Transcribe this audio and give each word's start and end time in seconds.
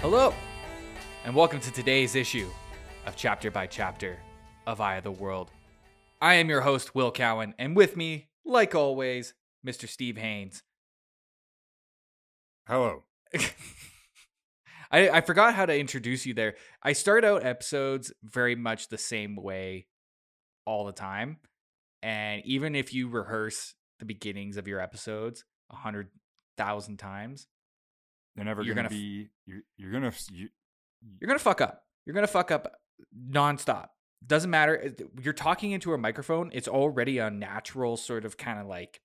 Hello, 0.00 0.32
and 1.24 1.34
welcome 1.34 1.58
to 1.58 1.72
today's 1.72 2.14
issue 2.14 2.48
of 3.04 3.16
Chapter 3.16 3.50
by 3.50 3.66
Chapter 3.66 4.16
of 4.64 4.80
Eye 4.80 4.94
of 4.94 5.02
the 5.02 5.10
World. 5.10 5.50
I 6.22 6.34
am 6.34 6.48
your 6.48 6.60
host, 6.60 6.94
Will 6.94 7.10
Cowan, 7.10 7.52
and 7.58 7.74
with 7.74 7.96
me, 7.96 8.28
like 8.44 8.76
always, 8.76 9.34
Mr. 9.66 9.88
Steve 9.88 10.16
Haynes. 10.16 10.62
Hello. 12.68 13.02
I, 14.92 15.10
I 15.10 15.20
forgot 15.20 15.54
how 15.54 15.66
to 15.66 15.76
introduce 15.76 16.26
you 16.26 16.32
there. 16.32 16.54
I 16.80 16.92
start 16.92 17.24
out 17.24 17.44
episodes 17.44 18.12
very 18.22 18.54
much 18.54 18.88
the 18.88 18.98
same 18.98 19.34
way 19.34 19.88
all 20.64 20.86
the 20.86 20.92
time. 20.92 21.38
And 22.04 22.40
even 22.44 22.76
if 22.76 22.94
you 22.94 23.08
rehearse 23.08 23.74
the 23.98 24.04
beginnings 24.04 24.58
of 24.58 24.68
your 24.68 24.78
episodes 24.78 25.44
a 25.72 25.74
hundred 25.74 26.10
thousand 26.56 26.98
times, 26.98 27.48
They're 28.38 28.44
never 28.44 28.62
You're 28.62 28.76
gonna, 28.76 28.88
gonna 28.88 29.00
be. 29.00 29.28
You're, 29.46 29.62
you're 29.76 29.90
gonna. 29.90 30.12
You, 30.30 30.48
you're 31.20 31.26
gonna 31.26 31.40
fuck 31.40 31.60
up. 31.60 31.82
You're 32.06 32.14
gonna 32.14 32.28
fuck 32.28 32.52
up 32.52 32.76
nonstop. 33.28 33.88
Doesn't 34.24 34.48
matter. 34.48 34.80
Eh, 34.80 35.04
you're 35.20 35.32
talking 35.32 35.72
into 35.72 35.92
a 35.92 35.98
microphone. 35.98 36.50
It's 36.52 36.68
already 36.68 37.18
a 37.18 37.30
natural 37.30 37.96
sort 37.96 38.24
of 38.24 38.36
kind 38.36 38.60
of 38.60 38.68
like 38.68 39.00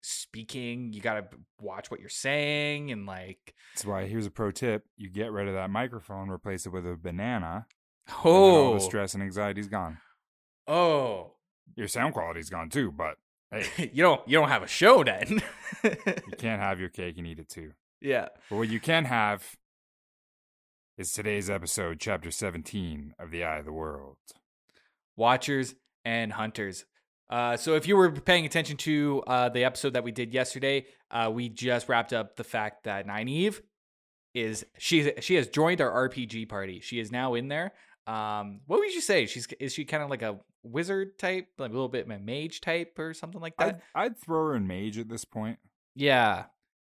speaking. 0.00 0.94
You 0.94 1.02
gotta 1.02 1.26
watch 1.60 1.90
what 1.90 2.00
you're 2.00 2.08
saying 2.08 2.90
and 2.90 3.04
like, 3.04 3.54
that's 3.74 3.84
why. 3.84 4.06
Here's 4.06 4.24
a 4.24 4.30
pro 4.30 4.52
tip: 4.52 4.84
you 4.96 5.10
get 5.10 5.32
rid 5.32 5.48
of 5.48 5.54
that 5.54 5.68
microphone, 5.68 6.30
replace 6.30 6.64
it 6.64 6.70
with 6.70 6.86
a 6.86 6.96
banana. 6.96 7.66
then 8.06 8.16
all 8.24 8.32
oh, 8.32 8.74
the 8.74 8.80
stress 8.80 9.12
and 9.12 9.22
anxiety's 9.22 9.68
gone. 9.68 9.98
oh, 10.66 11.34
Your 11.76 11.88
sound 11.88 12.14
quality's 12.14 12.48
gone 12.48 12.70
too, 12.70 12.90
but 12.90 13.16
hey, 13.50 13.90
you 13.92 14.02
don't 14.02 14.26
you 14.26 14.38
don't 14.38 14.48
have 14.48 14.62
a 14.62 14.66
show 14.66 15.04
then. 15.04 15.42
you 15.84 16.36
can't 16.38 16.62
have 16.62 16.80
your 16.80 16.88
cake 16.88 17.18
and 17.18 17.26
eat 17.26 17.38
it 17.38 17.50
too. 17.50 17.72
Yeah. 18.00 18.28
But 18.50 18.56
what 18.56 18.68
you 18.68 18.80
can 18.80 19.04
have 19.04 19.56
is 20.96 21.12
today's 21.12 21.48
episode, 21.48 22.00
chapter 22.00 22.30
17 22.30 23.14
of 23.18 23.30
The 23.30 23.44
Eye 23.44 23.58
of 23.58 23.64
the 23.64 23.72
World. 23.72 24.16
watchers 25.16 25.74
and 26.04 26.32
hunters. 26.32 26.84
Uh, 27.30 27.56
so 27.56 27.74
if 27.74 27.86
you 27.86 27.96
were 27.96 28.10
paying 28.10 28.46
attention 28.46 28.76
to 28.78 29.22
uh, 29.26 29.48
the 29.50 29.64
episode 29.64 29.92
that 29.92 30.02
we 30.04 30.12
did 30.12 30.32
yesterday, 30.32 30.86
uh, 31.10 31.30
we 31.32 31.48
just 31.48 31.88
wrapped 31.88 32.12
up 32.12 32.36
the 32.36 32.44
fact 32.44 32.84
that 32.84 33.06
Nynaeve 33.06 33.60
is 34.34 34.64
she 34.78 35.12
she 35.20 35.34
has 35.34 35.48
joined 35.48 35.80
our 35.80 36.08
RPG 36.08 36.48
party. 36.48 36.80
She 36.80 37.00
is 37.00 37.10
now 37.12 37.34
in 37.34 37.48
there. 37.48 37.72
Um, 38.06 38.60
what 38.66 38.78
would 38.78 38.94
you 38.94 39.00
say? 39.02 39.26
She's 39.26 39.46
is 39.60 39.74
she 39.74 39.84
kind 39.84 40.02
of 40.02 40.08
like 40.08 40.22
a 40.22 40.38
wizard 40.62 41.18
type, 41.18 41.48
like 41.58 41.70
a 41.70 41.74
little 41.74 41.88
bit 41.88 42.06
of 42.06 42.10
a 42.10 42.18
mage 42.18 42.60
type 42.62 42.98
or 42.98 43.12
something 43.12 43.40
like 43.40 43.56
that? 43.58 43.82
I'd, 43.94 44.04
I'd 44.04 44.18
throw 44.18 44.46
her 44.48 44.54
in 44.56 44.66
mage 44.66 44.98
at 44.98 45.08
this 45.08 45.24
point. 45.26 45.58
yeah. 45.94 46.44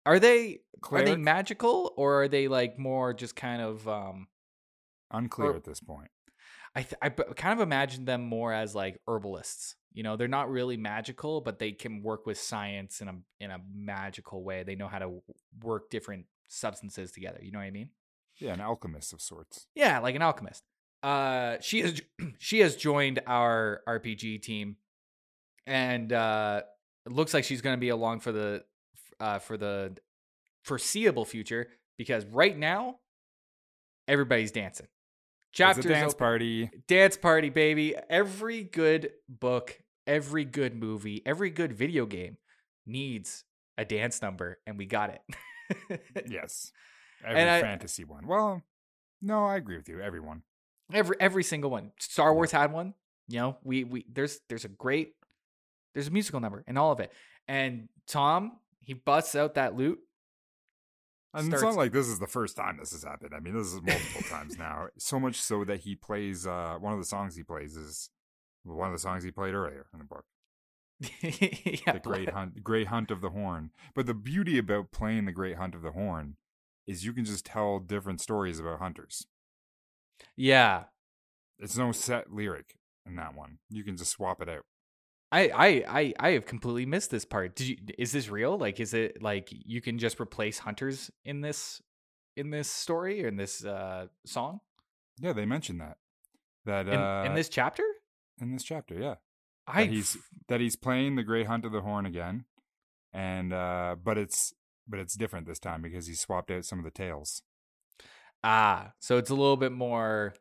Are 0.07 0.19
they 0.19 0.61
are 0.91 1.03
they 1.05 1.17
magical 1.17 1.93
or 1.97 2.23
are 2.23 2.29
they 2.29 2.49
like 2.49 2.79
more 2.79 3.13
just 3.13 3.37
kind 3.37 3.61
of 3.63 3.87
um 3.89 4.29
Unclear 5.11 5.51
or- 5.53 5.57
at 5.57 5.65
this 5.65 5.81
point. 5.81 6.11
I 6.75 6.83
th- 6.83 6.95
I 7.03 7.09
b- 7.09 7.25
kind 7.37 7.53
of 7.59 7.61
imagine 7.67 8.05
them 8.05 8.23
more 8.23 8.53
as 8.53 8.75
like 8.77 9.01
herbalists. 9.09 9.75
You 9.93 10.05
know, 10.05 10.17
they're 10.17 10.29
not 10.29 10.49
really 10.51 10.77
magical, 10.77 11.41
but 11.41 11.59
they 11.59 11.73
can 11.73 12.01
work 12.01 12.27
with 12.27 12.39
science 12.39 13.01
in 13.01 13.09
a 13.09 13.15
in 13.41 13.51
a 13.51 13.59
magical 13.75 14.45
way. 14.45 14.63
They 14.63 14.77
know 14.77 14.87
how 14.87 14.99
to 15.01 15.05
w- 15.07 15.23
work 15.63 15.91
different 15.91 16.27
substances 16.47 17.11
together. 17.11 17.41
You 17.43 17.51
know 17.51 17.59
what 17.59 17.65
I 17.65 17.71
mean? 17.73 17.91
Yeah, 18.39 18.53
an 18.53 18.61
alchemist 18.61 19.13
of 19.13 19.21
sorts. 19.21 19.67
Yeah, 19.75 19.99
like 19.99 20.15
an 20.15 20.23
alchemist. 20.23 20.63
Uh, 21.03 21.57
she 21.61 21.81
has 21.81 22.01
she 22.39 22.61
has 22.61 22.77
joined 22.77 23.21
our 23.27 23.81
RPG 23.89 24.41
team, 24.43 24.77
and 25.67 26.13
uh, 26.13 26.63
it 27.05 27.13
looks 27.13 27.35
like 27.35 27.43
she's 27.45 27.63
going 27.63 27.75
to 27.77 27.81
be 27.81 27.89
along 27.89 28.21
for 28.21 28.31
the 28.31 28.63
uh, 29.21 29.39
for 29.39 29.57
the 29.57 29.97
foreseeable 30.65 31.25
future 31.25 31.69
because 31.97 32.25
right 32.27 32.57
now 32.57 32.97
everybody's 34.09 34.53
dancing. 34.53 34.87
Chapters 35.53 35.85
dance 35.85 36.13
open- 36.15 36.19
party. 36.19 36.71
Dance 36.87 37.17
party, 37.17 37.49
baby. 37.51 37.95
Every 38.09 38.63
good 38.63 39.11
book, 39.29 39.79
every 40.07 40.45
good 40.45 40.75
movie, 40.75 41.23
every 41.27 41.51
good 41.51 41.73
video 41.73 42.07
game 42.07 42.37
needs 42.87 43.45
a 43.77 43.85
dance 43.85 44.23
number, 44.23 44.59
and 44.67 44.79
we 44.79 44.87
got 44.87 45.11
it. 45.11 45.21
Yes. 46.29 46.73
Every 47.25 47.43
I- 47.49 47.61
fantasy 47.61 48.03
one. 48.05 48.27
Well, 48.27 48.63
no, 49.23 49.45
I 49.45 49.57
agree 49.57 49.77
with 49.77 49.89
you. 49.89 50.01
Everyone. 50.01 50.43
every 50.93 51.17
every 51.21 51.45
single 51.45 51.71
one. 51.71 51.93
Star 52.01 52.35
Wars 52.35 52.51
had 52.51 52.73
one. 52.73 52.95
You 53.29 53.39
know, 53.39 53.57
we 53.63 53.85
we 53.85 54.05
there's 54.13 54.41
there's 54.49 54.65
a 54.65 54.69
great 54.69 55.15
there's 55.95 56.09
a 56.09 56.11
musical 56.11 56.41
number 56.41 56.65
in 56.67 56.77
all 56.77 56.91
of 56.91 56.99
it. 56.99 57.13
And 57.47 57.89
Thom, 58.09 58.59
he 58.91 58.95
busts 58.95 59.37
out 59.37 59.55
that 59.55 59.77
lute. 59.77 60.01
And 61.33 61.53
it's 61.53 61.63
not 61.63 61.77
like 61.77 61.93
this 61.93 62.09
is 62.09 62.19
the 62.19 62.27
first 62.27 62.57
time 62.57 62.77
this 62.77 62.91
has 62.91 63.05
happened. 63.05 63.33
I 63.37 63.39
mean, 63.39 63.57
this 63.57 63.69
is 63.69 63.81
multiple 63.81 64.23
times 64.23 64.59
now. 64.59 64.89
So 64.99 65.21
much 65.21 65.41
so 65.41 65.63
that 65.63 65.83
he 65.83 65.95
plays 65.95 66.45
uh, 66.45 66.77
one 66.81 66.93
of 66.93 66.99
the 66.99 67.05
songs 67.05 67.37
he 67.37 67.45
plays 67.45 67.77
is 67.77 68.11
one 68.65 68.89
of 68.89 68.93
the 68.93 68.99
songs 68.99 69.23
he 69.23 69.31
played 69.31 69.55
earlier 69.55 69.87
in 69.93 70.01
the 70.01 70.05
book, 70.05 70.25
yeah, 71.87 71.93
the 71.93 72.01
Great 72.03 72.31
Hunt, 72.31 72.65
Great 72.65 72.89
Hunt 72.89 73.13
of 73.13 73.21
the 73.21 73.31
Horn. 73.31 73.71
But 73.95 74.07
the 74.07 74.15
beauty 74.15 74.59
about 74.59 74.91
playing 74.91 75.27
the 75.27 75.33
Great 75.33 75.57
Hunt 75.57 75.77
of 75.77 75.83
the 75.83 75.93
Horn 75.93 76.35
is 76.89 77.05
you 77.05 77.13
can 77.13 77.25
just 77.25 77.47
tell 77.47 77.79
different 77.79 78.21
stories 78.21 78.59
about 78.59 78.81
hunters. 78.81 79.25
Yeah. 80.37 80.87
It's 81.61 81.77
no 81.77 81.93
set 81.93 82.33
lyric 82.33 82.75
in 83.07 83.15
that 83.15 83.37
one. 83.37 83.59
You 83.69 83.85
can 83.85 83.97
just 83.97 84.11
swap 84.11 84.43
it 84.43 84.49
out. 84.49 84.65
I, 85.33 85.49
I 85.49 85.67
I 86.01 86.15
I 86.19 86.31
have 86.33 86.45
completely 86.45 86.87
missed 86.87 87.11
this 87.11 87.25
part. 87.25 87.55
Did 87.55 87.69
you 87.69 87.77
is 87.99 88.13
this 88.13 88.29
real? 88.29 88.59
Like 88.59 88.81
is 88.81 88.95
it 88.95 89.23
like 89.23 89.49
you 89.51 89.81
can 89.81 89.99
just 89.99 90.21
replace 90.21 90.59
hunters 90.59 91.11
in 91.25 91.41
this 91.41 91.81
in 92.37 92.51
this 92.51 92.71
story 92.71 93.25
or 93.25 93.29
in 93.29 93.37
this 93.37 93.65
uh 93.65 94.07
song? 94.27 94.61
Yeah, 95.21 95.33
they 95.33 95.47
mentioned 95.47 95.81
that. 95.81 95.99
That 96.65 96.89
In, 96.89 97.01
uh, 97.01 97.25
in 97.27 97.35
this 97.35 97.49
chapter? 97.49 97.85
in 98.41 98.53
this 98.53 98.65
chapter, 98.65 98.95
yeah. 98.95 99.17
I 99.67 99.85
that 99.85 99.93
he's 99.93 100.17
that 100.49 100.61
he's 100.61 100.77
playing 100.77 101.17
the 101.17 101.23
Great 101.23 101.47
Hunt 101.47 101.65
of 101.65 101.73
the 101.73 101.83
Horn 101.83 102.07
again, 102.07 102.45
and 103.13 103.53
uh, 103.53 103.97
but 104.03 104.19
it's 104.19 104.53
but 104.89 104.99
it's 104.99 105.15
different 105.15 105.47
this 105.47 105.61
time 105.61 105.83
because 105.83 106.07
he 106.07 106.15
swapped 106.15 106.51
out 106.51 106.65
some 106.65 106.79
of 106.79 106.85
the 106.85 106.91
tales. 106.91 107.43
Ah, 108.43 108.93
so 108.99 109.19
it's 109.19 109.31
a 109.31 109.35
little 109.35 109.57
bit 109.57 109.73
more 109.73 110.35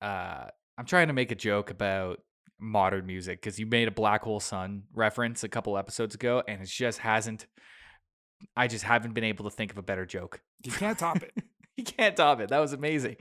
uh 0.00 0.46
I'm 0.78 0.84
trying 0.86 1.06
to 1.08 1.14
make 1.14 1.30
a 1.30 1.36
joke 1.36 1.70
about 1.70 2.20
modern 2.58 3.06
music 3.06 3.40
because 3.40 3.58
you 3.58 3.66
made 3.66 3.88
a 3.88 3.90
Black 3.90 4.22
Hole 4.22 4.40
Sun 4.40 4.84
reference 4.94 5.44
a 5.44 5.48
couple 5.48 5.76
episodes 5.76 6.14
ago 6.14 6.42
and 6.48 6.62
it 6.62 6.68
just 6.68 6.98
hasn't 6.98 7.46
I 8.56 8.68
just 8.68 8.84
haven't 8.84 9.14
been 9.14 9.24
able 9.24 9.44
to 9.44 9.50
think 9.50 9.70
of 9.72 9.78
a 9.78 9.82
better 9.82 10.04
joke. 10.04 10.40
You 10.64 10.72
can't 10.72 10.98
top 10.98 11.22
it. 11.22 11.32
you 11.76 11.84
can't 11.84 12.16
top 12.16 12.40
it. 12.40 12.50
That 12.50 12.58
was 12.58 12.72
amazing. 12.72 13.16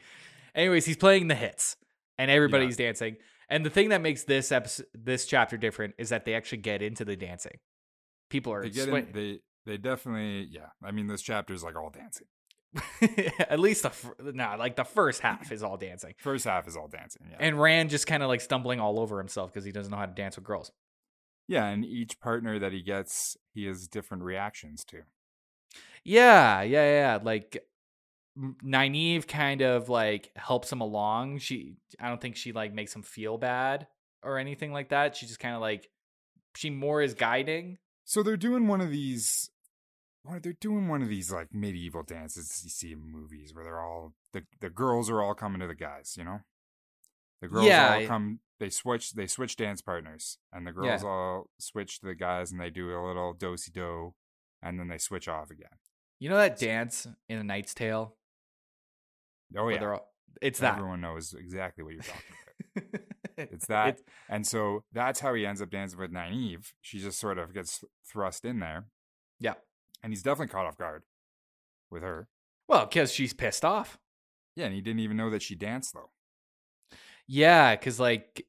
Anyways, 0.53 0.85
he's 0.85 0.97
playing 0.97 1.27
the 1.27 1.35
hits 1.35 1.77
and 2.17 2.29
everybody's 2.31 2.77
dancing. 2.77 3.17
And 3.49 3.65
the 3.65 3.69
thing 3.69 3.89
that 3.89 4.01
makes 4.01 4.23
this 4.23 4.51
episode 4.51 4.87
this 4.93 5.25
chapter 5.25 5.57
different 5.57 5.95
is 5.97 6.09
that 6.09 6.25
they 6.25 6.33
actually 6.33 6.59
get 6.59 6.81
into 6.81 7.05
the 7.05 7.15
dancing. 7.15 7.59
People 8.29 8.53
are 8.53 8.63
They 8.63 8.69
get 8.69 8.89
in, 8.89 9.11
they 9.13 9.39
they 9.65 9.77
definitely 9.77 10.47
yeah. 10.49 10.67
I 10.83 10.91
mean, 10.91 11.07
this 11.07 11.21
chapter 11.21 11.53
is 11.53 11.63
like 11.63 11.75
all 11.75 11.89
dancing. 11.89 12.27
at 13.39 13.59
least 13.59 13.83
the 13.83 14.33
nah, 14.33 14.55
like 14.55 14.75
the 14.75 14.83
first 14.83 15.21
half 15.21 15.51
is 15.51 15.63
all 15.63 15.77
dancing. 15.77 16.13
First 16.17 16.45
half 16.45 16.67
is 16.67 16.75
all 16.75 16.87
dancing. 16.87 17.27
Yeah, 17.31 17.37
And 17.39 17.59
Rand 17.59 17.89
just 17.89 18.07
kind 18.07 18.21
of 18.23 18.29
like 18.29 18.41
stumbling 18.41 18.79
all 18.79 18.99
over 18.99 19.17
himself 19.17 19.51
because 19.53 19.65
he 19.65 19.71
doesn't 19.71 19.91
know 19.91 19.97
how 19.97 20.05
to 20.05 20.13
dance 20.13 20.35
with 20.35 20.45
girls. 20.45 20.71
yeah, 21.47 21.65
and 21.67 21.85
each 21.85 22.19
partner 22.19 22.59
that 22.59 22.71
he 22.73 22.81
gets, 22.81 23.37
he 23.53 23.65
has 23.65 23.87
different 23.87 24.23
reactions 24.23 24.83
to. 24.85 25.01
Yeah, 26.03 26.61
yeah, 26.61 26.83
yeah. 26.91 27.19
Like 27.23 27.65
Nynaeve 28.37 29.27
kind 29.27 29.61
of 29.61 29.89
like 29.89 30.31
helps 30.35 30.71
him 30.71 30.81
along. 30.81 31.39
She, 31.39 31.75
I 31.99 32.09
don't 32.09 32.21
think 32.21 32.35
she 32.35 32.51
like 32.51 32.73
makes 32.73 32.95
him 32.95 33.01
feel 33.01 33.37
bad 33.37 33.87
or 34.23 34.37
anything 34.37 34.73
like 34.73 34.89
that. 34.89 35.15
She 35.15 35.25
just 35.25 35.39
kind 35.39 35.55
of 35.55 35.61
like, 35.61 35.89
she 36.55 36.69
more 36.69 37.01
is 37.01 37.13
guiding. 37.13 37.77
So 38.03 38.21
they're 38.21 38.37
doing 38.37 38.67
one 38.67 38.81
of 38.81 38.91
these. 38.91 39.49
What 40.27 40.41
they're 40.43 40.53
doing 40.59 40.87
one 40.87 41.01
of 41.03 41.09
these 41.09 41.31
like 41.31 41.53
medieval 41.53 42.01
dances 42.03 42.61
you 42.63 42.69
see 42.69 42.91
in 42.93 42.99
movies 43.11 43.53
where 43.53 43.63
they're 43.63 43.79
all 43.79 44.13
the 44.33 44.43
the 44.59 44.69
girls 44.69 45.09
are 45.09 45.21
all 45.21 45.35
coming 45.35 45.59
to 45.61 45.67
the 45.67 45.75
guys, 45.75 46.15
you 46.17 46.23
know. 46.23 46.39
The 47.41 47.47
girls 47.47 47.65
Yeah, 47.67 47.95
all 48.01 48.07
come. 48.07 48.39
They 48.59 48.69
switch. 48.69 49.11
They 49.13 49.27
switch 49.27 49.55
dance 49.55 49.81
partners, 49.81 50.37
and 50.51 50.65
the 50.65 50.71
girls 50.71 51.03
all 51.03 51.49
switch 51.59 51.99
to 51.99 52.07
the 52.07 52.15
guys, 52.15 52.51
and 52.51 52.59
they 52.59 52.69
do 52.69 52.89
a 52.97 53.05
little 53.05 53.33
dosey 53.33 53.71
do, 53.71 54.13
and 54.63 54.79
then 54.79 54.87
they 54.87 54.97
switch 54.97 55.27
off 55.27 55.51
again. 55.51 55.77
You 56.19 56.29
know 56.29 56.37
that 56.37 56.57
dance 56.57 57.05
in 57.29 57.37
A 57.37 57.43
Knight's 57.43 57.73
Tale? 57.73 58.15
Oh 59.57 59.67
yeah, 59.69 59.79
they're 59.79 59.93
all- 59.95 60.13
it's 60.41 60.59
that. 60.59 60.75
everyone 60.77 61.01
knows 61.01 61.33
exactly 61.37 61.83
what 61.83 61.93
you're 61.93 62.03
talking 62.03 62.21
about. 62.77 63.01
It's 63.37 63.67
that, 63.67 63.99
and 64.29 64.47
so 64.47 64.85
that's 64.93 65.19
how 65.19 65.33
he 65.33 65.45
ends 65.45 65.61
up 65.61 65.69
dancing 65.69 65.99
with 65.99 66.09
Nynaeve. 66.13 66.71
She 66.81 66.99
just 66.99 67.19
sort 67.19 67.37
of 67.37 67.53
gets 67.53 67.83
thrust 68.09 68.45
in 68.45 68.59
there. 68.59 68.85
Yeah. 69.41 69.55
And 70.05 70.13
he's 70.13 70.21
definitely 70.21 70.51
caught 70.51 70.67
off 70.67 70.77
guard 70.77 71.01
with 71.89 72.03
her. 72.03 72.27
well, 72.67 72.85
because 72.85 73.11
she's 73.11 73.33
pissed 73.33 73.65
off. 73.65 73.97
Yeah, 74.55 74.65
and 74.65 74.75
he 74.75 74.79
didn't 74.79 74.99
even 74.99 75.17
know 75.17 75.31
that 75.31 75.41
she 75.41 75.55
danced 75.55 75.95
though. 75.95 76.11
Yeah, 77.27 77.75
because 77.75 77.99
like 77.99 78.45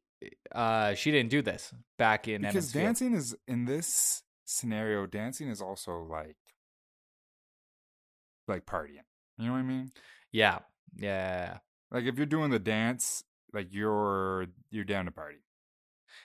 uh 0.55 0.95
she 0.95 1.11
didn't 1.11 1.31
do 1.31 1.41
this 1.41 1.73
back 1.99 2.29
in 2.29 2.43
because 2.43 2.73
dancing 2.73 3.15
is 3.15 3.35
in 3.49 3.65
this 3.65 4.23
scenario 4.45 5.07
dancing 5.07 5.49
is 5.49 5.63
also 5.63 6.03
like 6.03 6.37
like 8.47 8.67
partying 8.67 9.01
You 9.39 9.47
know 9.47 9.53
what 9.53 9.59
I 9.59 9.63
mean? 9.63 9.93
Yeah. 10.33 10.59
Yeah. 10.95 11.59
Like 11.91 12.05
if 12.05 12.19
you're 12.19 12.27
doing 12.27 12.51
the 12.51 12.59
dance, 12.59 13.25
like 13.55 13.69
you're 13.71 14.47
you're 14.71 14.85
down 14.85 15.07
to 15.07 15.11
party. 15.11 15.39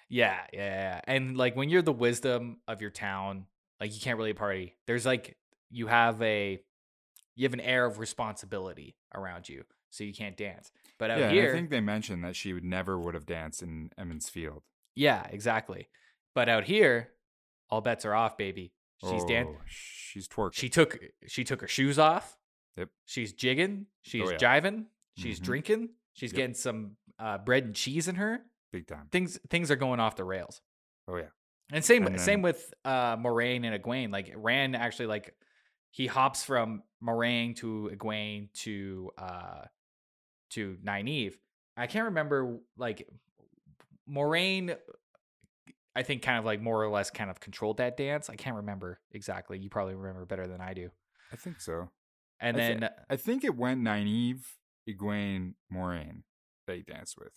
Yeah, 0.10 0.42
yeah, 0.52 0.60
yeah. 0.60 1.02
And 1.08 1.38
like 1.38 1.56
when 1.56 1.70
you're 1.70 1.82
the 1.82 1.94
wisdom 1.94 2.58
of 2.68 2.82
your 2.82 2.92
town, 2.92 3.46
like 3.82 3.94
you 3.94 4.00
can't 4.00 4.18
really 4.18 4.32
party. 4.34 4.78
There's 4.88 5.06
like 5.06 5.36
you 5.70 5.88
have 5.88 6.22
a 6.22 6.62
you 7.36 7.46
have 7.46 7.54
an 7.54 7.60
air 7.60 7.86
of 7.86 8.00
responsibility 8.00 8.96
around 9.14 9.50
you, 9.50 9.64
so 9.90 10.04
you 10.06 10.14
can't 10.14 10.38
dance. 10.38 10.72
But 10.98 11.12
out 11.12 11.20
yeah, 11.20 11.30
here, 11.32 11.50
I 11.50 11.54
think 11.54 11.70
they 11.72 11.82
mentioned 11.82 12.24
that 12.24 12.36
she 12.38 12.54
would 12.54 12.64
never 12.64 12.98
would 13.00 13.16
have 13.16 13.26
danced 13.26 13.62
in 13.62 13.90
Emond's 13.98 14.30
Field. 14.30 14.64
yeah, 14.96 15.26
exactly. 15.30 15.90
But 16.36 16.48
out 16.48 16.64
here, 16.64 17.10
all 17.70 17.82
bets 17.82 18.06
are 18.06 18.14
off, 18.14 18.38
baby. 18.38 18.72
She's 19.04 19.24
Oh, 19.28 19.56
She's 19.66 20.28
twerking. 20.28 20.54
She 20.54 20.70
took 20.70 21.00
she 21.28 21.44
took 21.44 21.62
her 21.62 21.68
shoes 21.68 21.98
off. 21.98 22.38
Yep. 22.78 22.90
She's 23.06 23.34
jigging. 23.34 23.88
She's 24.04 24.30
yeah. 24.32 24.38
jiving. 24.38 24.86
She's 25.18 25.40
Mhm. 25.40 25.44
drinking. 25.44 25.90
She's 26.14 26.32
Yep. 26.32 26.38
getting 26.38 26.54
some 26.54 26.98
uh, 27.20 27.38
bread 27.40 27.64
and 27.66 27.76
cheese 27.76 28.08
in 28.08 28.16
her. 28.16 28.46
big 28.72 28.88
time. 28.88 29.08
Things 29.12 29.38
things 29.50 29.70
are 29.72 29.76
going 29.76 30.00
off 30.00 30.16
the 30.16 30.24
rails. 30.24 30.62
Oh 31.08 31.18
yeah. 31.18 31.30
And 31.72 31.84
same 31.84 32.06
And 32.06 32.20
same 32.20 32.42
with 32.42 32.74
uh 32.86 33.18
Moiraine 33.18 33.66
and 33.66 33.82
Egwene. 33.82 34.12
Like 34.12 34.34
Rand 34.36 34.76
actually 34.76 35.08
like 35.08 35.34
he 35.90 36.08
hops 36.08 36.44
from 36.44 36.84
Moiraine 37.04 37.56
to 37.58 37.92
Egwene 37.94 38.52
to 38.62 39.12
uh 39.18 39.62
to 40.52 40.78
Nynaeve. 40.84 41.34
I 41.78 41.88
can't 41.88 42.06
remember 42.06 42.60
like 42.78 43.08
Moiraine 44.10 44.76
I 45.96 46.04
think 46.04 46.22
kind 46.22 46.40
of 46.40 46.46
like 46.46 46.62
more 46.62 46.82
or 46.82 46.90
less 46.90 47.10
kind 47.10 47.30
of 47.30 47.40
controlled 47.40 47.78
that 47.78 47.98
dance. 47.98 48.30
I 48.30 48.36
can't 48.36 48.58
remember 48.58 49.00
exactly. 49.12 49.60
You 49.60 49.70
probably 49.70 49.96
remember 49.96 50.26
better 50.26 50.48
than 50.48 50.62
I 50.62 50.74
do. 50.74 50.90
I 51.32 51.36
think 51.36 51.60
so. 51.60 51.90
And 52.40 52.58
I 52.58 52.60
then 52.60 52.90
I 53.10 53.16
think 53.18 53.44
it 53.44 53.56
went 53.56 53.82
Nynaeve, 53.82 54.44
Egwene, 54.90 55.54
Moiraine 55.74 56.24
that 56.68 56.76
he 56.76 56.84
danced 56.84 57.18
with. 57.18 57.34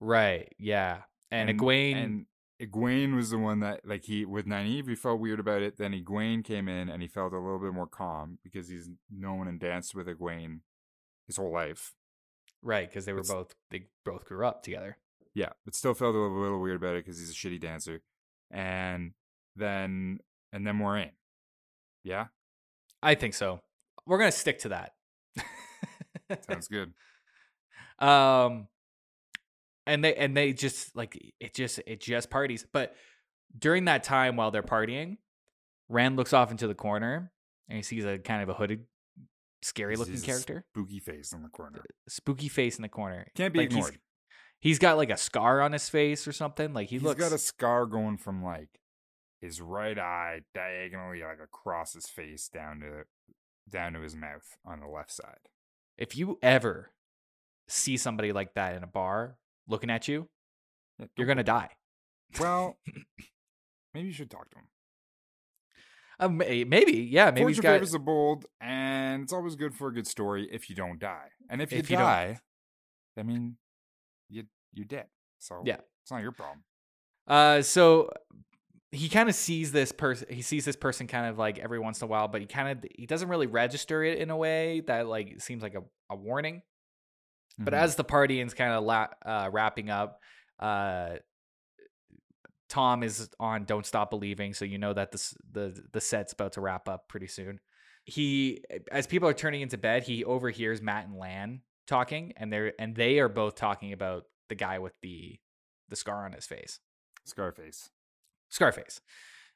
right, 0.00 0.52
yeah. 0.58 1.02
And, 1.30 1.50
Egwene 1.50 1.96
and 1.96 2.26
Egwene 2.60 3.14
was 3.14 3.30
the 3.30 3.38
one 3.38 3.60
that 3.60 3.86
like 3.86 4.04
he 4.04 4.24
with 4.24 4.46
Nynaeve 4.46 4.88
he 4.88 4.94
felt 4.96 5.20
weird 5.20 5.38
about 5.40 5.62
it. 5.62 5.76
Then 5.78 5.92
Egwene 5.92 6.44
came 6.44 6.68
in 6.68 6.88
and 6.88 7.00
he 7.02 7.08
felt 7.08 7.32
a 7.32 7.38
little 7.38 7.58
bit 7.60 7.72
more 7.72 7.86
calm 7.86 8.38
because 8.42 8.68
he's 8.68 8.90
known 9.10 9.46
and 9.46 9.60
danced 9.60 9.94
with 9.94 10.06
Egwene 10.08 10.60
his 11.26 11.36
whole 11.36 11.52
life. 11.52 11.94
right, 12.62 12.88
because 12.88 13.04
they 13.04 13.12
were 13.12 13.20
it's- 13.20 13.32
both 13.34 13.54
they 13.70 13.86
both 14.04 14.24
grew 14.24 14.44
up 14.46 14.62
together. 14.62 14.98
Yeah, 15.34 15.50
but 15.64 15.74
still 15.76 15.94
felt 15.94 16.16
a 16.16 16.18
little, 16.18 16.40
little 16.40 16.60
weird 16.60 16.76
about 16.76 16.96
it 16.96 17.04
because 17.04 17.20
he's 17.20 17.30
a 17.30 17.34
shitty 17.34 17.60
dancer. 17.60 18.00
And 18.50 19.12
then 19.54 20.18
and 20.52 20.66
then 20.66 20.78
Moiraine. 20.78 21.12
Yeah, 22.02 22.26
I 23.02 23.14
think 23.14 23.34
so. 23.34 23.60
We're 24.06 24.18
gonna 24.18 24.32
stick 24.32 24.58
to 24.60 24.70
that. 24.70 24.94
sounds 26.48 26.66
good. 26.66 26.92
um 28.00 28.68
and 29.88 30.04
they 30.04 30.14
and 30.14 30.36
they 30.36 30.52
just 30.52 30.94
like 30.94 31.18
it 31.40 31.54
just 31.54 31.80
it 31.86 32.00
just 32.00 32.30
parties 32.30 32.64
but 32.72 32.94
during 33.58 33.86
that 33.86 34.04
time 34.04 34.36
while 34.36 34.50
they're 34.50 34.62
partying 34.62 35.16
rand 35.88 36.16
looks 36.16 36.32
off 36.32 36.50
into 36.50 36.66
the 36.68 36.74
corner 36.74 37.32
and 37.68 37.76
he 37.76 37.82
sees 37.82 38.04
a 38.04 38.18
kind 38.18 38.42
of 38.42 38.48
a 38.48 38.54
hooded 38.54 38.84
scary 39.62 39.96
looking 39.96 40.20
character 40.20 40.64
Spooky 40.72 41.00
face 41.00 41.32
in 41.32 41.42
the 41.42 41.48
corner. 41.48 41.82
spooky 42.08 42.48
face 42.48 42.76
in 42.76 42.82
the 42.82 42.88
corner 42.88 43.26
Can't 43.34 43.52
be 43.52 43.60
Like, 43.60 43.72
he's- 43.72 43.86
ignored. 43.86 44.00
he's 44.60 44.78
got 44.78 44.96
like 44.96 45.10
a 45.10 45.16
scar 45.16 45.60
on 45.60 45.72
his 45.72 45.88
face 45.88 46.28
or 46.28 46.32
something 46.32 46.72
like 46.74 46.88
he 46.90 46.96
He's 46.96 47.02
looks 47.02 47.18
got 47.20 47.32
a 47.32 47.38
scar 47.38 47.86
going 47.86 48.18
from 48.18 48.44
like 48.44 48.68
his 49.40 49.60
right 49.60 49.98
eye 49.98 50.40
diagonally 50.54 51.22
like 51.22 51.40
across 51.42 51.94
his 51.94 52.06
face 52.06 52.48
down 52.48 52.80
to 52.80 53.04
down 53.70 53.92
to 53.94 54.00
his 54.00 54.14
mouth 54.16 54.56
on 54.64 54.80
the 54.80 54.86
left 54.86 55.10
side. 55.12 55.48
if 55.96 56.16
you 56.16 56.38
ever 56.42 56.92
see 57.68 57.96
somebody 57.96 58.32
like 58.32 58.54
that 58.54 58.74
in 58.74 58.82
a 58.82 58.86
bar 58.86 59.36
looking 59.68 59.90
at 59.90 60.08
you 60.08 60.28
Yeah, 60.98 61.06
you're 61.16 61.26
gonna 61.26 61.44
die 61.44 61.70
Well, 62.40 62.78
maybe 63.94 64.06
you 64.08 64.12
should 64.12 64.30
talk 64.30 64.50
to 64.50 64.56
him. 64.58 64.64
uh, 66.20 66.28
maybe 66.28 66.92
yeah 67.10 67.30
maybe 67.30 67.46
he's 67.48 67.56
Fortune 67.56 67.62
got 67.62 67.72
favors 67.74 67.92
the 67.92 67.98
bold, 67.98 68.46
and 68.60 69.22
it's 69.22 69.32
always 69.32 69.54
good 69.56 69.74
for 69.74 69.88
a 69.88 69.92
good 69.94 70.06
story 70.06 70.48
if 70.50 70.68
you 70.68 70.74
don't 70.76 70.98
die. 70.98 71.28
And 71.48 71.62
if 71.62 71.72
you 71.72 71.78
If 71.78 71.90
you 71.90 71.96
die, 71.96 72.38
I 73.16 73.22
mean, 73.22 73.56
you 74.28 74.44
you're 74.72 74.84
dead. 74.86 75.06
So 75.38 75.62
Yeah. 75.64 75.78
it's 76.02 76.10
not 76.10 76.22
your 76.22 76.32
problem. 76.32 76.64
Uh, 77.26 77.62
so 77.62 78.10
he 78.90 79.08
kind 79.08 79.28
of 79.28 79.34
sees 79.34 79.70
this 79.70 79.92
person. 79.92 80.26
He 80.30 80.40
sees 80.42 80.64
this 80.64 80.76
person 80.76 81.06
kind 81.06 81.26
of 81.26 81.36
like 81.38 81.58
every 81.58 81.78
once 81.78 82.00
in 82.00 82.06
a 82.06 82.08
while, 82.08 82.26
but 82.28 82.40
he 82.40 82.46
kind 82.46 82.68
of 82.70 82.84
he 82.96 83.06
doesn't 83.06 83.28
really 83.28 83.46
register 83.46 84.02
it 84.02 84.18
in 84.18 84.30
a 84.30 84.36
way 84.36 84.80
that 84.86 85.06
like 85.06 85.40
seems 85.40 85.62
like 85.62 85.74
a, 85.74 85.82
a 86.10 86.16
warning. 86.16 86.62
But 87.58 87.74
Mhm. 87.74 87.78
as 87.78 87.96
the 87.96 88.04
partying's 88.04 88.54
kind 88.54 88.72
of 88.72 88.84
la- 88.84 89.08
uh, 89.24 89.50
wrapping 89.52 89.90
up, 89.90 90.22
uh, 90.58 91.18
Thom 92.68 93.02
is 93.02 93.30
on 93.40 93.64
"Don't 93.64 93.86
Stop 93.86 94.10
Believing," 94.10 94.52
so 94.52 94.64
you 94.66 94.76
know 94.78 94.92
that 94.92 95.10
this 95.10 95.34
the 95.50 95.86
the 95.92 96.00
set's 96.00 96.34
about 96.34 96.52
to 96.52 96.60
wrap 96.60 96.86
up 96.88 97.08
pretty 97.08 97.26
soon. 97.26 97.60
He, 98.04 98.62
as 98.92 99.06
people 99.06 99.28
are 99.28 99.34
turning 99.34 99.62
into 99.62 99.78
bed, 99.78 100.02
he 100.04 100.24
overhears 100.24 100.82
Mat 100.82 101.06
and 101.06 101.16
Lan 101.16 101.62
talking, 101.86 102.32
and 102.36 102.52
they're 102.52 102.74
and 102.78 102.94
they 102.94 103.20
are 103.20 103.28
both 103.28 103.54
talking 103.54 103.92
about 103.94 104.24
the 104.48 104.54
guy 104.54 104.78
with 104.78 104.92
the 105.00 105.40
the 105.88 105.96
scar 105.96 106.26
on 106.26 106.32
his 106.32 106.46
face. 106.46 106.80
Scarface. 107.24 107.90
Scarface. 108.50 109.00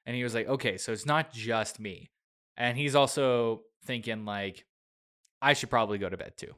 And 0.07 0.17
he 0.17 0.25
was 0.25 0.35
like, 0.35 0.49
okay, 0.49 0.79
so 0.79 0.91
it's 0.93 1.07
not 1.07 1.33
just 1.33 1.79
me. 1.79 2.11
And 2.57 2.77
he's 2.77 2.95
also 2.95 3.65
thinking, 3.85 4.25
like, 4.25 4.67
I 5.43 5.53
should 5.53 5.71
probably 5.71 5.99
go 5.99 6.09
to 6.09 6.17
bed 6.17 6.37
too. 6.39 6.55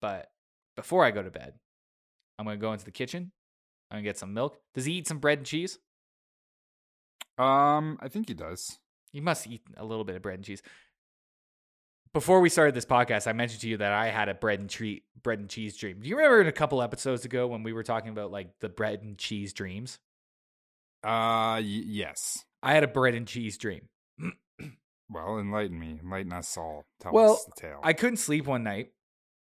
But 0.00 0.30
before 0.76 1.04
I 1.04 1.10
go 1.10 1.22
to 1.22 1.30
bed, 1.30 1.54
I'm 2.38 2.44
going 2.46 2.58
to 2.58 2.60
go 2.60 2.72
into 2.72 2.84
the 2.84 2.90
kitchen. 2.90 3.32
I'm 3.90 3.96
going 3.96 4.04
to 4.04 4.08
get 4.08 4.18
some 4.18 4.34
milk. 4.34 4.58
Does 4.74 4.84
he 4.84 4.94
eat 4.94 5.08
some 5.08 5.18
bread 5.18 5.38
and 5.38 5.46
cheese? 5.46 5.78
Um, 7.38 7.98
I 8.00 8.08
think 8.08 8.28
he 8.28 8.34
does. 8.34 8.78
He 9.12 9.20
must 9.20 9.46
eat 9.46 9.62
a 9.76 9.84
little 9.84 10.04
bit 10.04 10.16
of 10.16 10.22
bread 10.22 10.36
and 10.36 10.44
cheese. 10.44 10.62
Before 12.12 12.40
we 12.40 12.48
started 12.48 12.74
this 12.74 12.84
podcast, 12.84 13.26
I 13.26 13.32
mentioned 13.32 13.60
to 13.62 13.68
you 13.68 13.76
that 13.78 13.92
I 13.92 14.08
had 14.08 14.28
a 14.28 14.34
bread 14.34 14.60
and 14.60 14.68
treat 14.68 15.04
bread 15.22 15.38
and 15.38 15.48
cheese 15.48 15.76
dream. 15.76 16.00
Do 16.00 16.08
you 16.08 16.16
remember 16.16 16.40
in 16.40 16.48
a 16.48 16.52
couple 16.52 16.82
episodes 16.82 17.24
ago 17.24 17.46
when 17.46 17.62
we 17.62 17.72
were 17.72 17.82
talking 17.84 18.10
about 18.10 18.30
like 18.32 18.50
the 18.60 18.68
bread 18.68 19.02
and 19.02 19.16
cheese 19.16 19.52
dreams? 19.52 19.98
Uh, 21.04 21.58
y- 21.58 21.62
yes. 21.62 22.44
I 22.62 22.74
had 22.74 22.82
a 22.84 22.88
bread 22.88 23.14
and 23.14 23.26
cheese 23.26 23.58
dream. 23.58 23.88
Well, 25.12 25.40
enlighten 25.40 25.76
me. 25.76 25.98
Enlighten 26.00 26.32
us 26.32 26.56
all. 26.56 26.84
Tell 27.00 27.10
Well, 27.12 27.32
us 27.32 27.44
the 27.44 27.60
tale. 27.60 27.80
I 27.82 27.94
couldn't 27.94 28.18
sleep 28.18 28.46
one 28.46 28.62
night. 28.62 28.92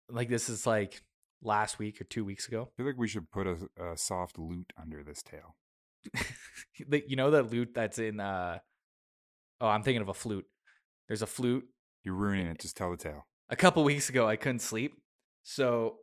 Like 0.08 0.28
this 0.28 0.48
is 0.48 0.64
like 0.64 1.02
last 1.46 1.78
week 1.78 2.00
or 2.00 2.04
two 2.04 2.24
weeks 2.24 2.48
ago. 2.48 2.68
I 2.72 2.76
feel 2.76 2.86
like 2.86 2.98
we 2.98 3.08
should 3.08 3.30
put 3.30 3.46
a, 3.46 3.56
a 3.82 3.96
soft 3.96 4.38
lute 4.38 4.72
under 4.80 5.02
this 5.02 5.22
tale. 5.22 5.56
The- 6.88 7.04
you 7.08 7.16
know 7.16 7.30
that 7.30 7.50
lute 7.50 7.72
that's 7.74 7.98
in 7.98 8.20
uh 8.20 8.58
oh 9.60 9.66
i'm 9.68 9.82
thinking 9.82 10.02
of 10.02 10.08
a 10.08 10.14
flute 10.14 10.44
there's 11.08 11.22
a 11.22 11.26
flute 11.26 11.64
You're 12.04 12.14
ruining 12.14 12.46
it. 12.48 12.58
Just 12.58 12.76
tell 12.76 12.90
the 12.90 12.96
tale. 12.98 13.26
a 13.50 13.56
couple 13.56 13.82
weeks 13.82 14.08
ago 14.10 14.28
i 14.28 14.36
couldn't 14.36 14.60
sleep 14.60 14.92
so 15.42 15.96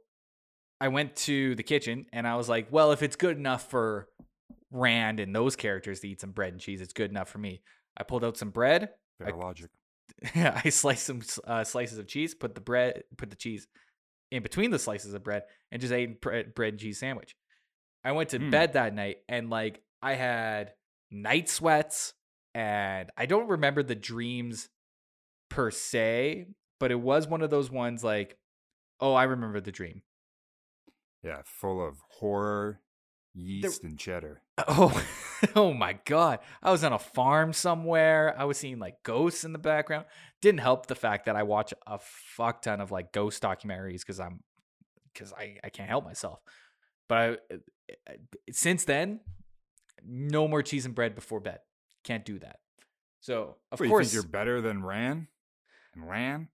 i 0.82 0.88
went 0.88 1.16
to 1.18 1.54
the 1.56 1.64
kitchen 1.64 2.06
and 2.12 2.28
i 2.28 2.36
was 2.36 2.50
like 2.50 2.68
well 2.72 2.92
if 2.92 3.04
it's 3.04 3.16
good 3.16 3.38
enough 3.38 3.70
for 3.70 4.08
rand 4.72 5.20
and 5.20 5.34
those 5.36 5.56
characters 5.56 6.00
to 6.02 6.10
eat 6.10 6.20
some 6.22 6.32
bread 6.32 6.52
and 6.54 6.62
cheese 6.62 6.82
it's 6.82 6.94
good 6.94 7.12
enough 7.12 7.30
for 7.30 7.38
me 7.38 7.62
i 7.96 8.04
pulled 8.04 8.26
out 8.26 8.36
some 8.36 8.50
bread 8.50 8.90
Fair 9.20 9.30
I- 9.34 9.38
logic. 9.38 9.70
i 10.36 10.70
sliced 10.70 11.06
some 11.06 11.22
uh, 11.48 11.64
slices 11.64 11.98
of 12.00 12.08
cheese 12.08 12.34
put 12.34 12.56
the 12.56 12.62
bread 12.62 13.04
put 13.18 13.30
the 13.30 13.36
cheese 13.38 13.68
in 14.34 14.44
between 14.44 14.72
the 14.72 14.80
slices 14.80 15.13
of 15.13 15.24
bread 15.24 15.44
and 15.72 15.80
just 15.82 15.94
ate 15.94 16.20
bread, 16.22 16.54
bread 16.56 16.74
and 16.74 16.80
cheese 16.80 17.00
sandwich 17.00 17.36
i 18.04 18.12
went 18.12 18.30
to 18.30 18.38
Hmm. 18.40 18.50
bed 18.50 18.74
that 18.74 18.94
night 18.94 19.18
and 19.30 19.50
like 19.50 19.82
i 20.02 20.13
had 20.16 20.74
night 21.12 21.50
sweats 21.50 22.13
and 22.56 23.10
i 23.18 23.25
don't 23.25 23.48
remember 23.48 23.84
the 23.84 23.96
dreams 23.96 24.70
per 25.50 25.70
se 25.72 26.48
but 26.80 26.92
it 26.92 27.00
was 27.00 27.28
one 27.28 27.42
of 27.42 27.50
those 27.50 27.70
ones 27.72 28.04
like 28.04 28.38
oh 29.00 29.13
i 29.13 29.24
remember 29.24 29.60
the 29.62 29.72
dream 29.72 30.02
Yeah, 31.24 31.42
full 31.46 31.86
of 31.86 31.98
horror, 32.20 32.82
yeast, 33.34 33.84
and 33.84 33.98
cheddar. 33.98 34.42
Oh 34.57 35.03
oh 35.55 35.74
my 35.74 35.98
god. 36.05 36.39
I 36.62 36.72
was 36.72 36.83
on 36.83 36.93
a 36.93 37.00
farm 37.00 37.53
somewhere. 37.53 38.36
I 38.38 38.45
was 38.45 38.57
seeing 38.57 38.79
like 38.79 39.03
ghosts 39.03 39.43
in 39.43 39.53
the 39.53 39.60
background. 39.60 40.05
Didn't 40.41 40.62
help 40.62 40.88
the 40.88 40.95
fact 40.95 41.25
that 41.25 41.36
i 41.36 41.43
watch 41.43 41.74
a 41.88 42.00
fuck 42.00 42.62
ton 42.62 42.81
of 42.81 42.91
like 42.91 43.12
ghost 43.12 43.41
documentaries 43.41 44.00
because 44.00 44.19
i'm 44.19 44.41
because 45.13 45.31
I, 45.33 45.57
I 45.63 45.69
can't 45.69 45.89
help 45.89 46.05
myself. 46.05 46.39
But 47.07 47.45
I, 47.51 47.55
uh, 48.07 48.13
since 48.51 48.86
then 48.86 49.19
no 50.05 50.48
more 50.48 50.62
cheese 50.63 50.86
and 50.86 50.95
bread 50.95 51.15
before 51.15 51.39
bed. 51.39 51.60
Can't 52.03 52.25
do 52.25 52.39
that. 52.39 52.57
So 53.22 53.57
of 53.72 53.79
course 53.79 54.13
you 54.13 54.19
you're 54.19 54.27
better 54.27 54.60
than 54.62 54.83
Ran? 54.83 55.27
And 55.95 56.10
Ran? 56.10 56.48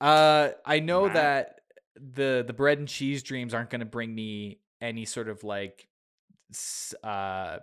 uh 0.00 0.50
i 0.64 0.78
know 0.78 1.08
that 1.08 1.60
the 1.96 2.44
the 2.46 2.52
bread 2.52 2.78
and 2.78 2.86
cheese 2.86 3.24
dreams 3.24 3.52
aren't 3.52 3.68
going 3.68 3.80
to 3.80 3.86
bring 3.86 4.14
me 4.14 4.60
any 4.80 5.04
sort 5.04 5.28
of 5.28 5.42
like 5.42 5.87
uh 7.02 7.58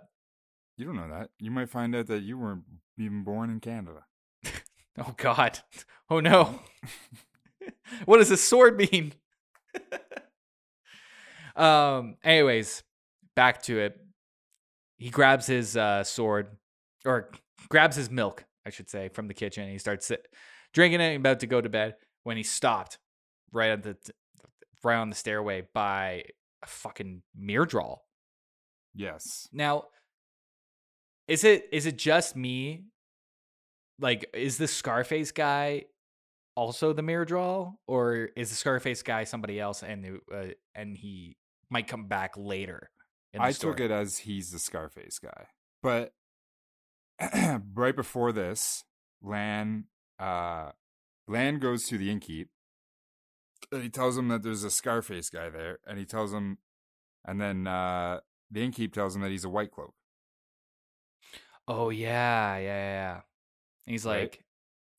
You 0.76 0.84
don't 0.86 0.96
know 0.96 1.08
that. 1.08 1.30
You 1.38 1.50
might 1.50 1.68
find 1.70 1.94
out 1.94 2.06
that 2.08 2.22
you 2.22 2.38
weren't 2.38 2.64
even 2.98 3.24
born 3.24 3.50
in 3.50 3.60
Canada. 3.60 4.04
Oh 4.98 5.14
God. 5.16 5.58
Oh 6.08 6.20
no. 6.20 6.60
what 8.04 8.18
does 8.18 8.30
a 8.30 8.36
sword 8.36 8.76
mean? 8.78 9.12
um. 11.56 12.16
Anyways, 12.22 12.84
back 13.34 13.62
to 13.62 13.78
it. 13.80 13.98
He 14.98 15.10
grabs 15.10 15.46
his 15.46 15.76
uh, 15.76 16.04
sword, 16.04 16.46
or 17.04 17.30
grabs 17.68 17.96
his 17.96 18.08
milk, 18.08 18.44
I 18.64 18.70
should 18.70 18.88
say, 18.88 19.08
from 19.08 19.26
the 19.26 19.34
kitchen. 19.34 19.64
And 19.64 19.72
he 19.72 19.78
starts 19.78 20.06
sit- 20.06 20.26
drinking 20.72 21.00
it, 21.00 21.08
and 21.08 21.16
about 21.16 21.40
to 21.40 21.46
go 21.48 21.60
to 21.60 21.68
bed 21.68 21.96
when 22.22 22.36
he 22.36 22.42
stopped 22.44 22.98
right 23.52 23.70
at 23.70 23.82
the 23.82 23.96
right 24.84 24.96
on 24.96 25.10
the 25.10 25.16
stairway 25.16 25.64
by 25.74 26.22
a 26.62 26.66
fucking 26.66 27.22
Myrddraal. 27.38 27.98
Yes. 28.96 29.48
Now, 29.52 29.84
is 31.28 31.44
it 31.44 31.68
is 31.72 31.86
it 31.86 31.98
just 31.98 32.34
me? 32.36 32.84
Like, 33.98 34.28
is 34.34 34.58
the 34.58 34.68
Scarface 34.68 35.32
guy 35.32 35.84
also 36.54 36.92
the 36.92 37.02
Myrddraal, 37.02 37.76
or 37.86 38.30
is 38.36 38.50
the 38.50 38.56
Scarface 38.56 39.02
guy 39.02 39.24
somebody 39.24 39.60
else, 39.60 39.82
and 39.82 40.20
uh, 40.34 40.46
and 40.74 40.96
he 40.96 41.36
might 41.70 41.86
come 41.86 42.06
back 42.06 42.32
later? 42.36 42.90
in 43.36 43.42
the 43.42 43.48
I 43.48 43.52
took 43.52 43.80
it 43.80 43.90
as 43.90 44.18
he's 44.18 44.50
the 44.50 44.58
Scarface 44.58 45.18
guy. 45.18 45.46
But 45.82 46.12
right 47.74 47.94
before 47.94 48.32
this, 48.32 48.84
Lan 49.22 49.84
uh 50.18 50.70
Lan 51.28 51.58
goes 51.58 51.84
to 51.88 51.98
the 51.98 52.08
innkeep 52.08 52.46
and 53.70 53.82
he 53.82 53.88
tells 53.88 54.16
him 54.16 54.28
that 54.28 54.42
there's 54.42 54.64
a 54.64 54.70
Scarface 54.70 55.28
guy 55.28 55.50
there, 55.50 55.78
and 55.86 55.98
he 55.98 56.04
tells 56.04 56.32
him 56.32 56.58
and 57.24 57.40
then 57.40 57.66
uh 57.66 58.20
the 58.50 58.60
innkeep 58.68 58.92
tells 58.92 59.14
him 59.16 59.22
that 59.22 59.30
he's 59.30 59.44
a 59.44 59.48
white 59.48 59.70
cloak. 59.70 59.94
Oh 61.68 61.90
yeah, 61.90 62.56
yeah, 62.58 62.60
yeah, 62.64 63.20
he's 63.86 64.04
Right. 64.04 64.20
like, 64.22 64.42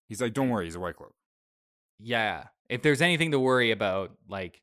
He's 0.09 0.21
like, 0.21 0.33
Don't 0.33 0.49
worry, 0.49 0.65
he's 0.65 0.75
a 0.75 0.79
white 0.79 0.95
cloak. 0.95 1.13
yeah. 1.99 2.45
If 2.69 2.81
there's 2.81 3.01
anything 3.01 3.31
to 3.31 3.39
worry 3.39 3.71
about, 3.71 4.11
like, 4.27 4.61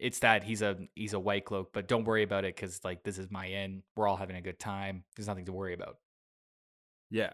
it's 0.00 0.18
that 0.20 0.42
he's 0.42 0.60
a 0.62 0.76
he's 0.96 1.12
a 1.14 1.20
white 1.20 1.44
cloak, 1.44 1.70
but 1.72 1.86
don't 1.88 2.04
worry 2.04 2.22
about 2.24 2.44
it 2.44 2.54
because 2.56 2.80
like 2.84 3.02
this 3.04 3.16
is 3.18 3.30
my 3.30 3.46
inn. 3.46 3.82
We're 3.94 4.08
all 4.08 4.16
having 4.16 4.34
a 4.36 4.40
good 4.42 4.58
time. 4.58 5.04
There's 5.16 5.28
nothing 5.28 5.44
to 5.46 5.52
worry 5.52 5.72
about. 5.74 5.98
Yeah. 7.10 7.30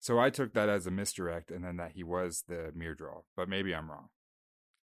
So 0.00 0.18
I 0.18 0.30
took 0.30 0.52
that 0.54 0.68
as 0.68 0.86
a 0.86 0.90
misdirect 0.90 1.50
and 1.52 1.64
then 1.64 1.76
that 1.78 1.92
he 1.92 2.02
was 2.04 2.44
the 2.48 2.72
Myrddraal. 2.76 3.22
but 3.36 3.48
maybe 3.48 3.74
I'm 3.74 3.88
wrong. 3.90 4.08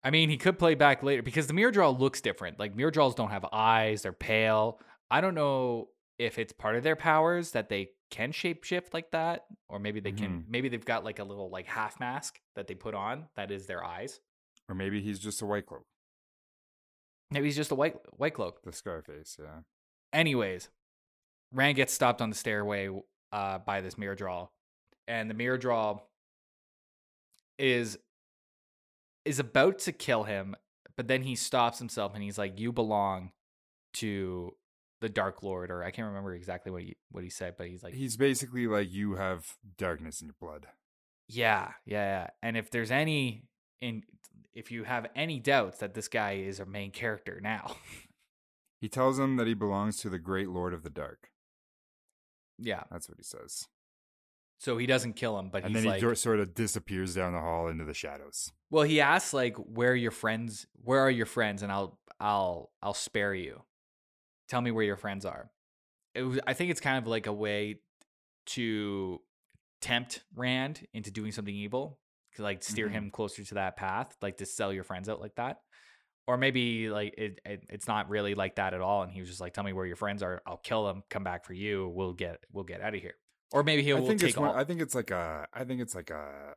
I 0.04 0.10
mean, 0.10 0.30
he 0.30 0.38
could 0.38 0.58
play 0.58 0.76
back 0.76 1.04
later 1.04 1.22
because 1.22 1.48
the 1.48 1.54
Myrddraal 1.54 1.98
looks 2.00 2.20
different. 2.22 2.60
Like 2.60 2.76
Myrddraals 2.76 3.16
don't 3.16 3.30
have 3.30 3.46
eyes; 3.54 4.02
they're 4.04 4.12
pale. 4.14 4.80
I 5.14 5.22
don't 5.22 5.36
know 5.36 5.90
if 6.18 6.40
it's 6.40 6.52
part 6.52 6.76
of 6.76 6.82
their 6.82 6.96
powers 6.96 7.52
that 7.52 7.70
they 7.70 7.90
can 8.10 8.32
shapeshift 8.32 8.96
like 8.96 9.12
that, 9.12 9.46
or 9.70 9.78
maybe 9.78 10.00
they 10.00 10.12
can. 10.12 10.44
Maybe 10.50 10.70
they've 10.70 10.84
got 10.84 11.04
like 11.04 11.20
a 11.20 11.24
little 11.24 11.52
like 11.52 11.68
half 11.68 12.00
mask 12.00 12.40
that 12.56 12.66
they 12.66 12.74
put 12.74 12.96
on 12.96 13.26
that 13.36 13.52
is 13.52 13.68
their 13.68 13.84
eyes. 13.84 14.20
Or 14.68 14.74
maybe 14.74 15.02
he's 15.02 15.20
just 15.20 15.44
a 15.44 15.46
white 15.46 15.68
cloak. 15.68 15.86
Maybe 17.30 17.46
he's 17.46 17.56
just 17.56 17.70
a 17.70 17.76
white 17.76 17.96
white 18.14 18.34
cloak. 18.34 18.64
The 18.64 18.72
Scarface, 18.72 19.38
yeah. 19.40 19.60
Anyways, 20.12 20.70
Rand 21.52 21.76
gets 21.76 21.94
stopped 21.94 22.20
on 22.20 22.32
the 22.32 22.36
stairway 22.36 22.90
uh, 23.32 23.60
by 23.60 23.82
this 23.82 23.94
Myrddraal, 23.94 24.50
and 25.08 25.30
the 25.30 25.36
Myrddraal 25.36 26.02
is 27.60 28.00
is 29.26 29.38
about 29.38 29.78
to 29.80 29.92
kill 29.92 30.24
him, 30.24 30.56
but 30.98 31.08
then 31.08 31.22
he 31.22 31.36
stops 31.36 31.78
himself 31.78 32.16
and 32.16 32.24
he's 32.24 32.40
like, 32.40 32.60
"You 32.60 32.72
belong 32.72 33.32
to 33.96 34.56
the 35.04 35.10
Dark 35.10 35.44
Lord," 35.44 35.70
or 35.70 35.84
I 35.84 35.92
can't 35.92 36.08
remember 36.08 36.34
exactly 36.34 36.72
what 36.72 36.82
he 36.82 36.96
what 37.12 37.24
he 37.24 37.30
said, 37.30 37.54
but 37.58 37.68
he's 37.68 37.84
like, 37.84 37.94
He's 37.94 38.18
basically 38.18 38.66
like 38.66 38.92
you 38.92 39.16
have 39.16 39.46
darkness 39.78 40.22
in 40.22 40.28
your 40.30 40.36
blood. 40.42 40.66
"Yeah, 41.28 41.74
yeah, 41.86 42.06
yeah." 42.24 42.28
And 42.42 42.58
if 42.58 42.72
there's 42.72 42.90
any 42.92 43.44
in 43.82 44.04
if 44.54 44.72
you 44.72 44.84
have 44.84 45.08
any 45.16 45.40
doubts 45.40 45.78
that 45.80 45.94
this 45.94 46.08
guy 46.08 46.34
is 46.34 46.60
a 46.60 46.66
main 46.66 46.90
character 46.92 47.40
now, 47.42 47.76
He 48.82 48.90
tells 48.90 49.18
him 49.20 49.38
that 49.38 49.48
he 49.48 49.54
belongs 49.54 49.98
to 50.02 50.10
the 50.10 50.20
great 50.20 50.50
lord 50.50 50.74
of 50.74 50.84
the 50.84 50.90
dark. 50.90 51.30
yeah. 52.60 52.84
That's 52.92 53.08
what 53.08 53.18
he 53.18 53.24
says. 53.24 53.68
So 54.60 54.78
he 54.78 54.86
doesn't 54.86 55.14
kill 55.14 55.38
him, 55.40 55.50
but 55.52 55.64
and 55.64 55.74
he's 55.76 55.84
then 55.84 55.92
like, 55.92 56.02
he 56.02 56.08
do- 56.08 56.16
sort 56.16 56.40
of 56.40 56.54
disappears 56.54 57.16
down 57.16 57.34
the 57.34 57.40
hall 57.40 57.68
into 57.68 57.84
the 57.84 57.94
shadows. 57.94 58.52
Well, 58.70 58.84
he 58.84 59.02
asks 59.02 59.34
like, 59.34 59.56
"Where 59.58 59.92
are 59.92 59.96
your 59.96 60.12
friends? 60.12 60.68
Where 60.84 61.00
are 61.02 61.12
your 61.12 61.26
friends?" 61.26 61.64
And 61.64 61.72
I'll, 61.72 62.00
I'll, 62.20 62.72
I'll 62.82 62.94
spare 62.94 63.34
you. 63.34 63.64
Tell 64.54 64.62
me 64.62 64.70
where 64.70 64.86
your 64.86 64.98
friends 64.98 65.26
are. 65.26 65.50
It 66.14 66.22
was, 66.22 66.40
I 66.46 66.54
think 66.54 66.70
it's 66.70 66.80
kind 66.80 67.00
of 67.00 67.08
like 67.08 67.26
a 67.26 67.34
way 67.34 67.80
to 68.46 69.20
tempt 69.82 70.24
Rand 70.36 70.86
into 70.94 71.10
doing 71.10 71.32
something 71.32 71.56
evil, 71.56 71.98
to 72.36 72.44
like 72.44 72.62
steer 72.64 72.88
Mhm. 72.88 72.92
him 72.92 73.10
closer 73.10 73.44
to 73.44 73.56
that 73.56 73.78
path, 73.78 74.16
like 74.22 74.38
to 74.38 74.46
sell 74.46 74.72
your 74.72 74.84
friends 74.84 75.10
out 75.10 75.20
like 75.20 75.34
that. 75.38 75.58
Or 76.28 76.38
maybe 76.38 76.92
like 76.92 77.16
it, 77.18 77.42
it, 77.44 77.66
it's 77.68 77.88
not 77.88 78.10
really 78.10 78.36
like 78.36 78.58
that 78.58 78.76
at 78.76 78.82
all, 78.82 79.02
and 79.02 79.12
he 79.12 79.22
was 79.22 79.28
just 79.30 79.42
like, 79.42 79.56
"Tell 79.56 79.64
me 79.64 79.74
where 79.74 79.88
your 79.88 79.96
friends 79.96 80.22
are. 80.22 80.44
I'll 80.46 80.58
kill 80.58 80.86
them. 80.86 81.02
Come 81.10 81.24
back 81.24 81.46
for 81.46 81.54
you. 81.54 81.90
We'll 81.90 82.14
get, 82.14 82.44
we'll 82.52 82.64
get 82.64 82.80
out 82.80 82.94
of 82.94 83.02
here." 83.02 83.16
Or 83.52 83.64
maybe 83.64 83.82
he 83.82 83.92
I 83.92 84.00
will 84.00 84.06
think 84.08 84.20
take 84.20 84.30
it's 84.30 84.38
one, 84.38 84.50
all. 84.50 84.56
I 84.56 84.66
think 84.66 84.82
it's 84.82 84.94
like 84.94 85.10
a 85.10 85.48
I 85.52 85.64
think 85.64 85.82
it's 85.82 85.96
like 85.96 86.12
a 86.12 86.54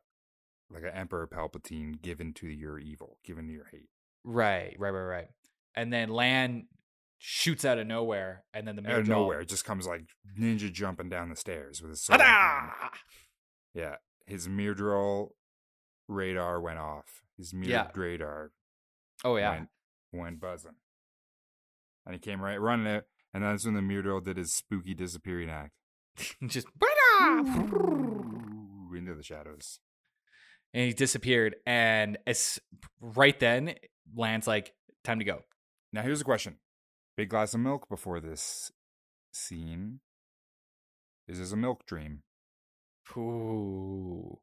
like 0.69 0.83
an 0.83 0.91
Emperor 0.93 1.25
Palpatine 1.27 1.99
given 1.99 2.31
to 2.35 2.47
your 2.47 2.77
evil, 2.77 3.17
given 3.25 3.47
to 3.47 3.53
your 3.53 3.65
hate. 3.71 3.89
Right, 4.23 4.75
right, 4.77 4.91
right, 4.91 5.01
right. 5.01 5.29
And 5.73 5.91
then 5.91 6.09
Lan 6.09 6.67
shoots 7.17 7.65
out 7.65 7.77
of 7.79 7.87
nowhere, 7.87 8.43
and 8.53 8.67
then 8.67 8.75
the 8.75 8.89
Out 8.91 8.99
of 8.99 9.07
nowhere, 9.07 9.41
it 9.41 9.49
just 9.49 9.65
comes 9.65 9.87
like 9.87 10.05
ninja 10.39 10.71
jumping 10.71 11.09
down 11.09 11.29
the 11.29 11.35
stairs 11.35 11.81
with 11.81 11.91
his 11.91 12.03
sword. 12.03 12.19
in 12.19 12.25
hand. 12.25 12.71
Hada! 12.71 12.89
Yeah, 13.73 13.95
his 14.25 14.47
Myrddraal 14.47 15.29
radar 16.07 16.59
went 16.61 16.79
off. 16.79 17.23
His 17.37 17.53
Myrd 17.53 17.67
Yeah. 17.67 17.87
radar 17.95 18.51
Oh 19.23 19.35
yeah, 19.37 19.51
went 19.51 19.69
went 20.13 20.39
buzzing, 20.39 20.75
and 22.05 22.13
he 22.15 22.19
came 22.19 22.41
right 22.41 22.57
running 22.59 22.87
it. 22.87 23.05
And 23.33 23.43
that's 23.43 23.65
when 23.65 23.73
the 23.75 23.81
Myrddraal 23.81 24.23
did 24.23 24.37
his 24.37 24.53
spooky 24.55 24.93
disappearing 24.95 25.49
act 25.49 25.73
just 26.47 26.67
into 28.95 29.13
the 29.15 29.23
shadows. 29.23 29.79
and 30.73 30.85
he 30.87 30.93
disappeared. 30.93 31.55
And 31.65 32.17
as 32.25 32.59
right 32.99 33.39
then, 33.39 33.75
Lan's 34.15 34.47
like, 34.47 34.73
"Time 35.03 35.19
to 35.19 35.25
go." 35.25 35.43
Now 35.93 36.01
here's 36.01 36.21
a 36.21 36.25
question: 36.25 36.57
Big 37.17 37.29
glass 37.29 37.55
of 37.55 37.59
milk 37.59 37.89
before 37.89 38.19
this 38.19 38.71
scene. 39.33 39.99
This 41.27 41.39
is 41.39 41.51
a 41.51 41.57
milk 41.57 41.85
dream? 41.87 42.21
Ooh, 43.17 44.37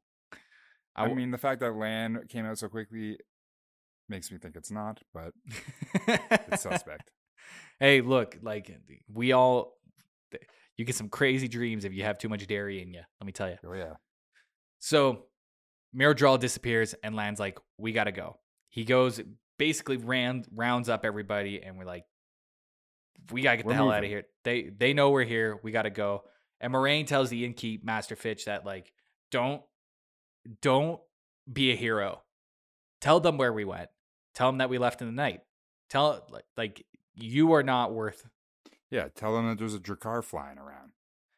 I, 0.97 1.02
w- 1.02 1.16
mean, 1.16 1.31
the 1.31 1.38
fact 1.38 1.61
that 1.61 1.76
Lan 1.76 2.23
came 2.28 2.45
out 2.45 2.59
so 2.59 2.69
quickly 2.69 3.16
makes 4.09 4.33
me 4.33 4.38
think 4.38 4.57
it's 4.57 4.71
not, 4.73 5.00
but 5.12 5.33
it's 6.09 6.62
suspect. 6.62 7.11
hey, 7.81 8.00
look, 8.00 8.38
like 8.43 8.71
we 9.12 9.33
all, 9.33 9.75
you 10.76 10.85
get 10.85 10.97
some 10.97 11.09
crazy 11.09 11.47
dreams 11.47 11.85
if 11.85 11.93
you 11.93 12.02
have 12.02 12.19
too 12.19 12.28
much 12.28 12.47
dairy 12.47 12.83
in 12.83 12.93
you. 12.93 13.02
Let 13.21 13.26
me 13.26 13.33
tell 13.33 13.49
you. 13.49 13.57
oh 13.66 13.75
yeah, 13.75 13.95
So 14.81 15.26
Myrddraal 15.97 16.40
disappears 16.40 16.95
and 17.04 17.14
Lan's 17.14 17.38
like, 17.38 17.59
we 17.78 17.93
gotta 17.93 18.12
go. 18.12 18.38
He 18.71 18.85
goes 18.85 19.21
basically 19.59 19.99
round 19.99 20.49
rounds 20.52 20.88
up 20.88 21.04
everybody 21.04 21.62
and 21.62 21.78
we're 21.78 21.85
like, 21.85 22.04
we 23.31 23.43
gotta 23.43 23.59
get 23.59 23.66
We're 23.66 23.73
the 23.73 23.76
hell 23.76 23.90
out 23.90 24.04
of 24.04 24.11
here. 24.11 24.25
They 24.45 24.71
they 24.76 24.93
know 24.93 25.11
we're 25.11 25.25
here. 25.25 25.59
We 25.62 25.73
gotta 25.73 25.90
go. 25.90 26.25
And 26.61 26.73
Moiraine 26.73 27.07
tells 27.07 27.31
the 27.31 27.49
innkeep 27.49 27.85
Master 27.85 28.16
Fitch 28.16 28.47
that 28.47 28.64
like, 28.64 28.93
don't 29.31 29.62
don't 30.61 31.00
be 31.50 31.73
a 31.73 31.76
hero. 31.76 32.23
Tell 33.00 33.21
them 33.21 33.38
where 33.38 33.52
we 33.52 33.64
went. 33.64 33.90
Tell 34.35 34.49
them 34.49 34.59
that 34.59 34.71
we 34.71 34.78
left 34.78 35.00
in 35.00 35.09
the 35.09 35.12
night. 35.12 35.40
Tell 35.90 36.26
like 36.31 36.45
like 36.57 36.87
you 37.14 37.52
are 37.52 37.62
not 37.62 37.93
worth. 37.93 38.26
yeah. 38.90 39.09
Tell 39.14 39.35
them 39.35 39.49
that 39.49 39.59
there's 39.59 39.75
a 39.75 39.78
Draghkar 39.78 40.25
flying 40.25 40.59
around. 40.59 40.93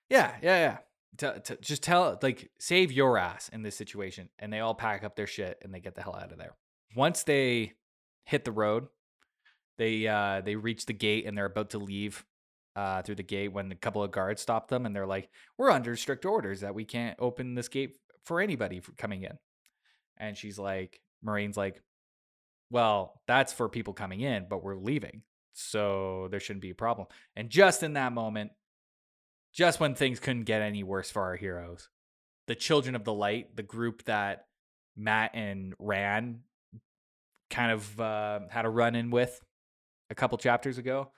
Yeah, 0.08 0.32
yeah, 0.42 0.58
yeah. 0.58 0.78
Tell, 1.16 1.40
t- 1.40 1.56
just 1.60 1.82
tell 1.82 2.18
like 2.22 2.50
save 2.58 2.92
your 2.92 3.18
ass 3.18 3.48
in 3.48 3.62
this 3.62 3.76
situation, 3.76 4.28
and 4.38 4.52
they 4.52 4.60
all 4.60 4.74
pack 4.74 5.02
up 5.04 5.16
their 5.16 5.26
shit 5.26 5.58
and 5.62 5.74
they 5.74 5.80
get 5.80 5.94
the 5.94 6.02
hell 6.02 6.16
out 6.16 6.32
of 6.32 6.38
there. 6.38 6.56
Once 6.94 7.24
they 7.24 7.72
hit 8.24 8.44
the 8.44 8.52
road, 8.52 8.86
they 9.78 10.06
uh 10.06 10.40
they 10.40 10.56
reach 10.56 10.86
the 10.86 10.92
gate 10.92 11.26
and 11.26 11.36
they're 11.36 11.46
about 11.46 11.70
to 11.70 11.78
leave 11.78 12.24
uh 12.74 13.02
through 13.02 13.14
the 13.16 13.22
gate 13.22 13.52
when 13.52 13.70
a 13.72 13.76
couple 13.76 14.02
of 14.02 14.10
guards 14.10 14.42
stop 14.42 14.68
them 14.68 14.86
and 14.86 14.94
they're 14.94 15.06
like, 15.06 15.28
"We're 15.58 15.70
under 15.70 15.96
strict 15.96 16.24
orders 16.24 16.60
that 16.60 16.74
we 16.74 16.84
can't 16.84 17.16
open 17.18 17.54
this 17.54 17.68
gate 17.68 17.96
for 18.24 18.40
anybody 18.40 18.80
coming 18.96 19.22
in." 19.22 19.38
And 20.18 20.36
she's 20.36 20.58
like, 20.58 21.00
Moiraine's 21.24 21.56
like, 21.56 21.82
"Well, 22.70 23.20
that's 23.26 23.52
for 23.52 23.68
people 23.68 23.94
coming 23.94 24.20
in, 24.20 24.46
but 24.48 24.62
we're 24.64 24.76
leaving." 24.76 25.22
So 25.52 26.28
there 26.30 26.40
shouldn't 26.40 26.62
be 26.62 26.70
a 26.70 26.74
problem. 26.74 27.08
And 27.34 27.48
just 27.48 27.82
in 27.82 27.94
that 27.94 28.12
moment, 28.12 28.52
just 29.54 29.80
when 29.80 29.94
things 29.94 30.20
couldn't 30.20 30.44
get 30.44 30.60
any 30.60 30.82
worse 30.82 31.10
for 31.10 31.22
our 31.22 31.36
heroes, 31.36 31.88
the 32.46 32.54
Children 32.54 32.94
of 32.94 33.04
the 33.04 33.12
Light, 33.14 33.56
the 33.56 33.62
group 33.62 34.04
that 34.04 34.46
Mat 34.96 35.30
and 35.32 35.74
Ran 35.78 36.40
kind 37.48 37.72
of 37.72 38.00
uh, 38.00 38.40
had 38.50 38.66
a 38.66 38.68
run 38.68 38.94
in 38.94 39.10
with 39.10 39.40
a 40.10 40.14
couple 40.14 40.38
chapters 40.38 40.78
ago, 40.78 41.10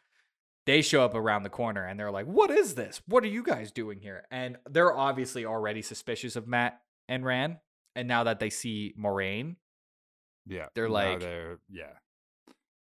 they 0.67 0.83
show 0.83 1.03
up 1.03 1.15
around 1.15 1.43
the 1.45 1.51
corner 1.51 1.85
and 1.85 1.99
they're 1.99 2.11
like, 2.11 2.27
What 2.27 2.51
is 2.51 2.75
this? 2.75 3.01
What 3.07 3.25
are 3.25 3.29
you 3.29 3.43
guys 3.43 3.73
doing 3.73 4.01
here? 4.01 4.25
And 4.31 4.57
they're 4.69 4.95
obviously 4.95 5.45
already 5.47 5.83
suspicious 5.83 6.37
of 6.37 6.47
Mat 6.47 6.81
and 7.09 7.25
Ran. 7.25 7.59
And 7.97 8.07
now 8.07 8.25
that 8.25 8.39
they 8.39 8.51
see 8.51 8.95
Moiraine, 8.99 9.57
Yeah, 10.47 10.67
They're 10.75 10.89
like- 10.89 11.21
they're 11.21 11.59
yeah, 11.71 11.95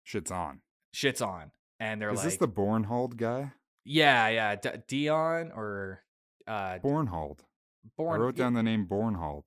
shit's 0.03 0.31
on. 0.31 0.61
shits 0.95 1.25
on, 1.25 1.51
and 1.79 2.01
they're 2.01 2.11
Is 2.11 2.17
like, 2.19 2.27
"Is 2.27 2.33
this 2.33 2.39
the 2.39 2.47
Bornhold 2.47 3.15
guy? 3.17 3.53
yeah, 3.85 4.27
yeah, 4.27 4.55
D- 4.55 4.69
Dion 4.87 5.51
or 5.53 6.03
uh, 6.47 6.79
Bornhold. 6.79 7.39
Born. 7.97 8.19
I 8.19 8.23
wrote 8.23 8.35
down 8.35 8.53
the 8.53 8.61
name 8.63 8.85
Bornhold. 8.85 9.43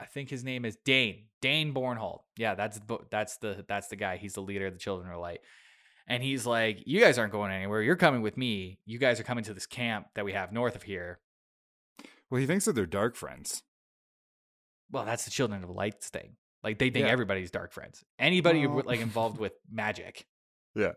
I 0.00 0.04
think 0.06 0.30
his 0.30 0.44
name 0.44 0.64
is 0.64 0.76
Dane. 0.84 1.24
Dain 1.42 1.74
Bornhald. 1.74 2.20
Yeah, 2.36 2.54
that's 2.54 2.78
the 2.78 2.98
that's 3.10 3.36
the 3.38 3.64
that's 3.68 3.88
the 3.88 3.96
guy. 3.96 4.16
He's 4.16 4.34
the 4.34 4.40
leader 4.42 4.66
of 4.66 4.72
the 4.72 4.78
Children 4.78 5.12
of 5.12 5.20
Light. 5.20 5.40
And 6.06 6.22
he's 6.22 6.46
like, 6.46 6.82
"You 6.86 7.00
guys 7.00 7.18
aren't 7.18 7.32
going 7.32 7.50
anywhere. 7.52 7.82
You're 7.82 7.96
coming 7.96 8.22
with 8.22 8.36
me. 8.36 8.78
You 8.86 8.98
guys 8.98 9.20
are 9.20 9.24
coming 9.24 9.44
to 9.44 9.54
this 9.54 9.66
camp 9.66 10.06
that 10.14 10.24
we 10.24 10.32
have 10.32 10.52
north 10.52 10.74
of 10.74 10.82
here." 10.84 11.18
Well, 12.30 12.40
he 12.40 12.46
thinks 12.46 12.64
that 12.66 12.74
they're 12.74 12.86
dark 12.86 13.14
friends. 13.16 13.62
Well, 14.90 15.04
that's 15.04 15.24
the 15.24 15.30
Children 15.30 15.64
of 15.64 15.70
Light's 15.70 16.08
thing. 16.08 16.36
Like 16.62 16.78
they 16.78 16.90
think 16.90 17.06
Yeah. 17.06 17.12
everybody's 17.12 17.50
dark 17.50 17.72
friends. 17.72 18.04
Anybody 18.18 18.66
like 18.66 19.00
involved 19.00 19.38
with 19.40 19.52
magic 19.70 20.26
Yeah, 20.74 20.92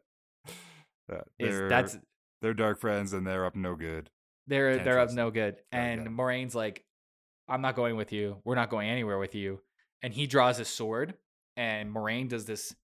yeah 1.10 1.22
is 1.40 1.70
that's 1.70 1.98
they're 2.42 2.54
dark 2.54 2.80
friends 2.80 3.14
and 3.14 3.26
they're 3.28 3.46
up 3.46 3.56
no 3.56 3.76
good. 3.76 4.10
they're 4.48 4.74
Can't 4.74 4.86
they're 4.86 5.00
up 5.00 5.12
no 5.12 5.30
good. 5.30 5.58
And 5.72 6.08
Moiraine's 6.08 6.56
like, 6.56 6.84
"I'm 7.52 7.62
not 7.62 7.76
going 7.76 7.98
with 7.98 8.12
you. 8.12 8.42
We're 8.46 8.56
not 8.56 8.70
going 8.70 8.90
anywhere 8.90 9.20
with 9.20 9.36
you." 9.36 9.62
And 10.02 10.14
he 10.14 10.26
draws 10.26 10.58
his 10.58 10.68
sword, 10.68 11.14
and 11.56 11.94
Moiraine 11.94 12.30
does 12.30 12.46
this. 12.46 12.76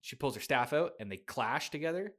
She 0.00 0.16
pulls 0.16 0.34
her 0.34 0.40
staff 0.40 0.72
out, 0.72 0.92
and 0.98 1.12
they 1.12 1.18
clash 1.18 1.70
together, 1.70 2.14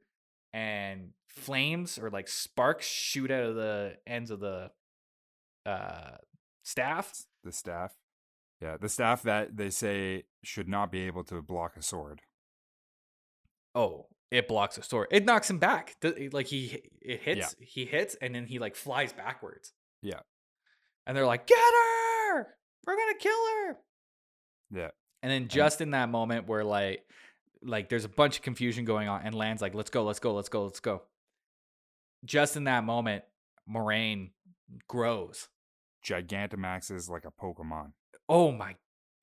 and 0.52 1.10
flames 1.28 1.98
or 1.98 2.10
like 2.10 2.28
sparks 2.28 2.86
shoot 2.86 3.30
out 3.30 3.44
of 3.44 3.54
the 3.56 3.96
ends 4.06 4.30
of 4.30 4.40
the 4.40 4.70
uh 5.66 6.16
staff. 6.62 7.26
The 7.44 7.52
staff, 7.52 7.94
yeah, 8.60 8.76
the 8.76 8.88
staff 8.88 9.22
that 9.22 9.56
they 9.56 9.70
say 9.70 10.24
should 10.42 10.68
not 10.68 10.92
be 10.92 11.02
able 11.02 11.24
to 11.24 11.42
block 11.42 11.76
a 11.76 11.82
sword. 11.82 12.22
Oh, 13.74 14.06
it 14.30 14.46
blocks 14.46 14.78
a 14.78 14.82
sword. 14.82 15.08
It 15.10 15.24
knocks 15.24 15.50
him 15.50 15.58
back. 15.58 15.96
Like 16.32 16.46
he 16.46 16.82
it 17.00 17.22
hits, 17.22 17.56
he 17.58 17.86
hits, 17.86 18.14
and 18.20 18.34
then 18.34 18.46
he 18.46 18.58
like 18.58 18.76
flies 18.76 19.12
backwards. 19.12 19.72
Yeah. 20.02 20.20
And 21.10 21.16
they're 21.16 21.26
like, 21.26 21.48
"Get 21.48 21.58
her! 21.58 22.46
We're 22.86 22.94
gonna 22.94 23.18
kill 23.18 23.32
her!" 23.32 23.76
Yeah, 24.70 24.90
And 25.24 25.32
then 25.32 25.48
just 25.48 25.80
in 25.80 25.90
that 25.90 26.08
moment 26.08 26.46
where 26.46 26.62
like 26.62 27.04
like 27.62 27.88
there's 27.88 28.04
a 28.04 28.08
bunch 28.08 28.36
of 28.36 28.42
confusion 28.42 28.84
going 28.84 29.08
on 29.08 29.22
and 29.24 29.34
Lan's 29.34 29.60
like, 29.60 29.74
let's 29.74 29.90
go, 29.90 30.04
let's 30.04 30.20
go, 30.20 30.34
let's 30.34 30.48
go, 30.48 30.62
let's 30.62 30.78
go. 30.78 31.02
Just 32.24 32.56
in 32.56 32.62
that 32.64 32.84
moment, 32.84 33.24
Moiraine 33.68 34.30
grows. 34.86 35.48
Gigantamax 36.06 36.92
is 36.92 37.10
like 37.10 37.24
a 37.24 37.32
Pokemon. 37.32 37.90
Oh 38.28 38.52
my 38.52 38.76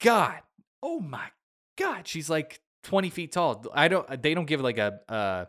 god. 0.04 0.42
Oh 0.84 1.00
my 1.00 1.30
god. 1.78 2.06
She's 2.06 2.30
like 2.30 2.60
20 2.84 3.10
feet 3.12 3.32
tall. 3.32 3.64
I 3.74 3.88
don't 3.88 4.22
they 4.22 4.34
don't 4.34 4.44
give 4.44 4.60
like 4.60 4.78
a 4.78 5.00
uh 5.08 5.46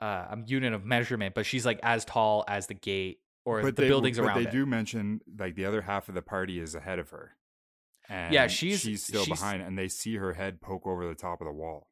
uh 0.00 0.04
a 0.04 0.38
unit 0.46 0.72
of 0.72 0.84
measurement, 0.84 1.34
but 1.34 1.46
she's 1.46 1.66
like 1.66 1.80
as 1.82 2.04
tall 2.04 2.44
as 2.46 2.68
the 2.68 2.74
gate 2.74 3.18
or 3.48 3.62
the 3.62 3.72
they, 3.72 3.88
buildings 3.88 4.18
but 4.18 4.24
around 4.26 4.42
they 4.42 4.48
it. 4.48 4.52
do 4.52 4.66
mention 4.66 5.20
like 5.38 5.54
the 5.54 5.64
other 5.64 5.82
half 5.82 6.08
of 6.08 6.14
the 6.14 6.22
party 6.22 6.58
is 6.60 6.74
ahead 6.74 6.98
of 6.98 7.10
her. 7.10 7.36
And 8.08 8.32
Yeah, 8.32 8.46
she's- 8.46 8.80
she's 8.80 9.04
still 9.04 9.24
she's- 9.24 9.38
behind, 9.38 9.62
and 9.62 9.78
they 9.78 9.88
see 9.88 10.16
her 10.16 10.34
head 10.34 10.60
poke 10.60 10.86
over 10.86 11.06
the 11.06 11.14
top 11.14 11.40
of 11.40 11.46
the 11.46 11.52
wall. 11.52 11.88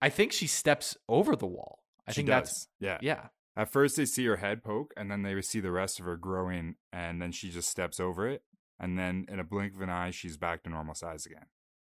I 0.00 0.08
think 0.08 0.32
she 0.32 0.46
steps 0.46 0.96
over 1.08 1.34
the 1.36 1.46
wall. 1.46 1.84
I 2.06 2.12
She 2.12 2.16
think 2.16 2.28
does. 2.28 2.48
that's 2.48 2.68
yeah. 2.80 2.98
yeah. 3.00 3.28
At 3.56 3.70
first, 3.70 3.96
they 3.96 4.06
see 4.06 4.24
her 4.26 4.36
head 4.36 4.64
poke, 4.64 4.92
and 4.96 5.10
then 5.10 5.22
they 5.22 5.40
see 5.42 5.60
the 5.60 5.70
rest 5.70 6.00
of 6.00 6.06
her 6.06 6.16
growing, 6.16 6.76
and 6.92 7.20
then 7.20 7.32
she 7.32 7.50
just 7.50 7.68
steps 7.68 8.00
over 8.00 8.26
it, 8.28 8.42
and 8.80 8.98
then 8.98 9.26
in 9.28 9.38
a 9.38 9.44
blink 9.44 9.74
of 9.74 9.80
an 9.82 9.90
eye, 9.90 10.10
she's 10.10 10.36
back 10.36 10.62
to 10.64 10.70
normal 10.70 10.94
size 10.94 11.26
again. 11.26 11.46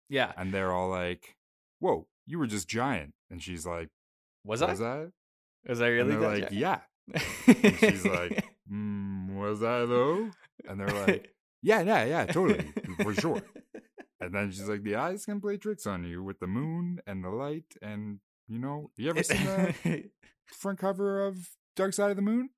Yeah. 0.09 0.33
And 0.37 0.53
they're 0.55 0.73
all 0.73 0.89
like, 0.89 1.37
"Whoa, 1.81 2.07
you 2.27 2.39
were 2.39 2.47
just 2.47 2.69
giant," 2.69 3.13
and 3.31 3.43
she's 3.43 3.67
like, 3.67 3.89
Was 4.45 4.61
"Was 4.63 4.81
I? 4.81 5.03
I?" 5.03 5.07
Was 5.69 5.81
I 5.83 5.89
really 5.89 6.13
and 6.15 6.23
they're 6.23 6.31
that 6.39 6.41
like? 6.43 6.53
"Yeah." 6.53 6.81
And 7.47 7.77
she's 7.79 8.05
like, 8.07 8.45
mm, 8.71 9.35
"Was 9.37 9.63
I 9.63 9.85
though?" 9.87 10.31
And 10.69 10.81
they're 10.81 11.07
like, 11.07 11.35
"Yeah, 11.63 11.81
yeah, 11.81 12.05
yeah, 12.05 12.27
totally, 12.27 12.73
for 13.03 13.15
sure." 13.15 13.43
And 14.21 14.35
then 14.35 14.51
she's 14.51 14.69
like, 14.69 14.83
"The 14.83 14.97
eyes 14.97 15.25
can 15.25 15.41
play 15.41 15.59
tricks 15.59 15.87
on 15.87 16.03
you 16.03 16.25
with 16.25 16.41
the 16.41 16.49
moon 16.49 16.99
and 17.07 17.23
the 17.23 17.31
light, 17.31 17.77
and 17.81 18.19
you 18.49 18.59
know, 18.59 18.91
you 18.97 19.09
ever 19.11 19.23
seen 19.23 19.45
the 19.45 20.11
front 20.47 20.81
cover 20.81 21.25
of 21.25 21.51
Dark 21.77 21.95
Side 21.95 22.11
of 22.11 22.17
the 22.17 22.23
Moon? 22.23 22.51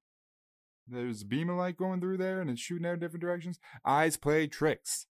There's 0.89 1.21
a 1.21 1.27
beam 1.27 1.51
of 1.51 1.59
light 1.59 1.77
going 1.77 2.01
through 2.01 2.17
there, 2.17 2.41
and 2.41 2.49
it's 2.49 2.63
shooting 2.63 2.87
out 2.87 2.95
in 2.95 3.01
different 3.01 3.21
directions. 3.21 3.61
Eyes 3.85 4.17
play 4.17 4.47
tricks." 4.47 5.07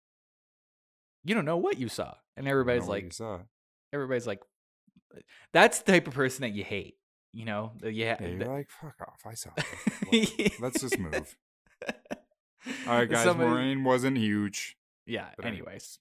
you 1.27 1.35
don't 1.35 1.45
know 1.45 1.57
what 1.57 1.77
you 1.77 1.89
saw. 1.89 2.13
And 2.37 2.47
everybody's 2.47 2.87
like, 2.87 3.03
you 3.03 3.11
saw. 3.11 3.39
everybody's 3.91 4.25
like, 4.25 4.41
that's 5.51 5.79
the 5.79 5.91
type 5.91 6.07
of 6.07 6.13
person 6.13 6.41
that 6.43 6.53
you 6.53 6.63
hate. 6.63 6.95
You 7.37 7.45
know, 7.45 7.73
you 7.83 7.91
Yeah, 7.91 8.17
you're 8.19 8.47
like, 8.47 8.67
"Fuck 8.71 8.95
off! 8.99 9.21
I 9.23 9.35
saw." 9.35 9.51
It. 10.11 10.53
Let's 10.59 10.81
just 10.81 10.97
move. 10.97 11.35
All 12.87 12.97
right, 12.97 13.07
guys. 13.07 13.23
Somebody- 13.23 13.51
Moiraine 13.51 13.83
wasn't 13.83 14.17
huge. 14.17 14.75
Yeah. 15.05 15.27
Anyways, 15.43 15.99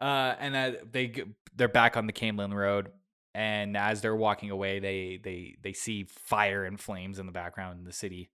uh, 0.00 0.36
and 0.38 0.54
uh, 0.54 0.72
they 0.88 1.24
they're 1.56 1.66
back 1.66 1.96
on 1.96 2.06
the 2.06 2.12
Caemlyn 2.12 2.54
Road, 2.54 2.90
and 3.34 3.76
as 3.76 4.02
they're 4.02 4.14
walking 4.14 4.52
away, 4.52 4.78
they 4.78 5.18
they 5.20 5.56
they 5.60 5.72
see 5.72 6.04
fire 6.04 6.64
and 6.64 6.78
flames 6.78 7.18
in 7.18 7.26
the 7.26 7.32
background 7.32 7.80
in 7.80 7.84
the 7.84 7.92
city, 7.92 8.30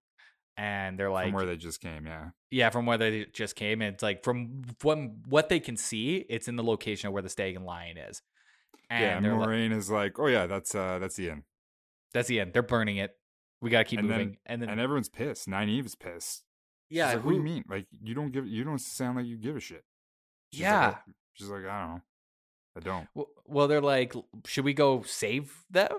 and 0.59 0.99
they're 0.99 1.11
like, 1.11 1.29
from 1.29 1.33
where 1.33 1.47
they 1.47 1.57
just 1.57 1.81
came. 1.81 2.07
Yeah, 2.07 2.29
yeah, 2.51 2.69
from 2.69 2.85
where 2.85 2.99
they 2.99 3.25
just 3.33 3.57
came. 3.57 3.81
It's 3.81 4.03
like 4.03 4.23
from 4.23 4.65
what 4.83 4.99
what 5.27 5.49
they 5.49 5.61
can 5.61 5.79
see, 5.79 6.27
it's 6.29 6.47
in 6.47 6.57
the 6.57 6.63
location 6.63 7.07
of 7.07 7.15
where 7.15 7.23
the 7.23 7.31
stag 7.31 7.57
and 7.57 7.65
lion 7.65 7.97
is. 7.97 8.21
And 8.91 9.25
yeah. 9.25 9.31
They're 9.31 9.39
like, 9.39 9.73
is 9.73 9.91
like, 9.91 10.19
"Oh 10.19 10.27
yeah, 10.27 10.47
that's 10.47 10.75
uh, 10.75 10.99
that's 10.99 11.17
the 11.17 11.31
end." 11.31 11.45
That's 12.13 12.29
the 12.29 12.41
end. 12.41 12.53
They're 12.53 12.63
burning 12.63 12.97
it. 12.99 13.17
We 13.61 13.71
gotta 13.71 13.85
keep 13.85 13.99
And 14.01 14.11
then- 14.11 14.19
moving. 14.19 14.37
and 14.47 14.63
then 14.63 14.69
And 14.71 14.81
everyone's 14.81 15.09
pissed. 15.09 15.49
Nynaeve 15.49 15.87
is 15.87 15.95
pissed. 15.95 16.45
She's 16.91 16.97
yeah, 16.99 17.15
like, 17.15 17.25
what 17.25 17.31
do 17.33 17.37
you 17.37 17.43
mean? 17.43 17.65
Like 17.69 17.87
you 18.03 18.15
don't 18.15 18.31
give 18.31 18.47
you 18.47 18.65
don't 18.65 18.79
sound 18.81 19.17
like 19.17 19.27
you 19.27 19.37
give 19.37 19.57
a 19.57 19.61
shit. 19.61 19.85
She's 20.53 20.63
like, 20.63 20.71
Yeah. 20.71 20.95
"Oh." 21.07 21.13
she's 21.35 21.49
like, 21.49 21.65
I 21.67 21.81
don't 21.81 21.95
know. 21.97 22.03
I 22.77 22.81
don't. 22.81 23.09
W- 23.15 23.35
Well, 23.47 23.69
they're 23.69 23.81
like, 23.83 24.15
should 24.47 24.65
we 24.65 24.73
go 24.75 25.03
save 25.03 25.65
them? 25.71 25.91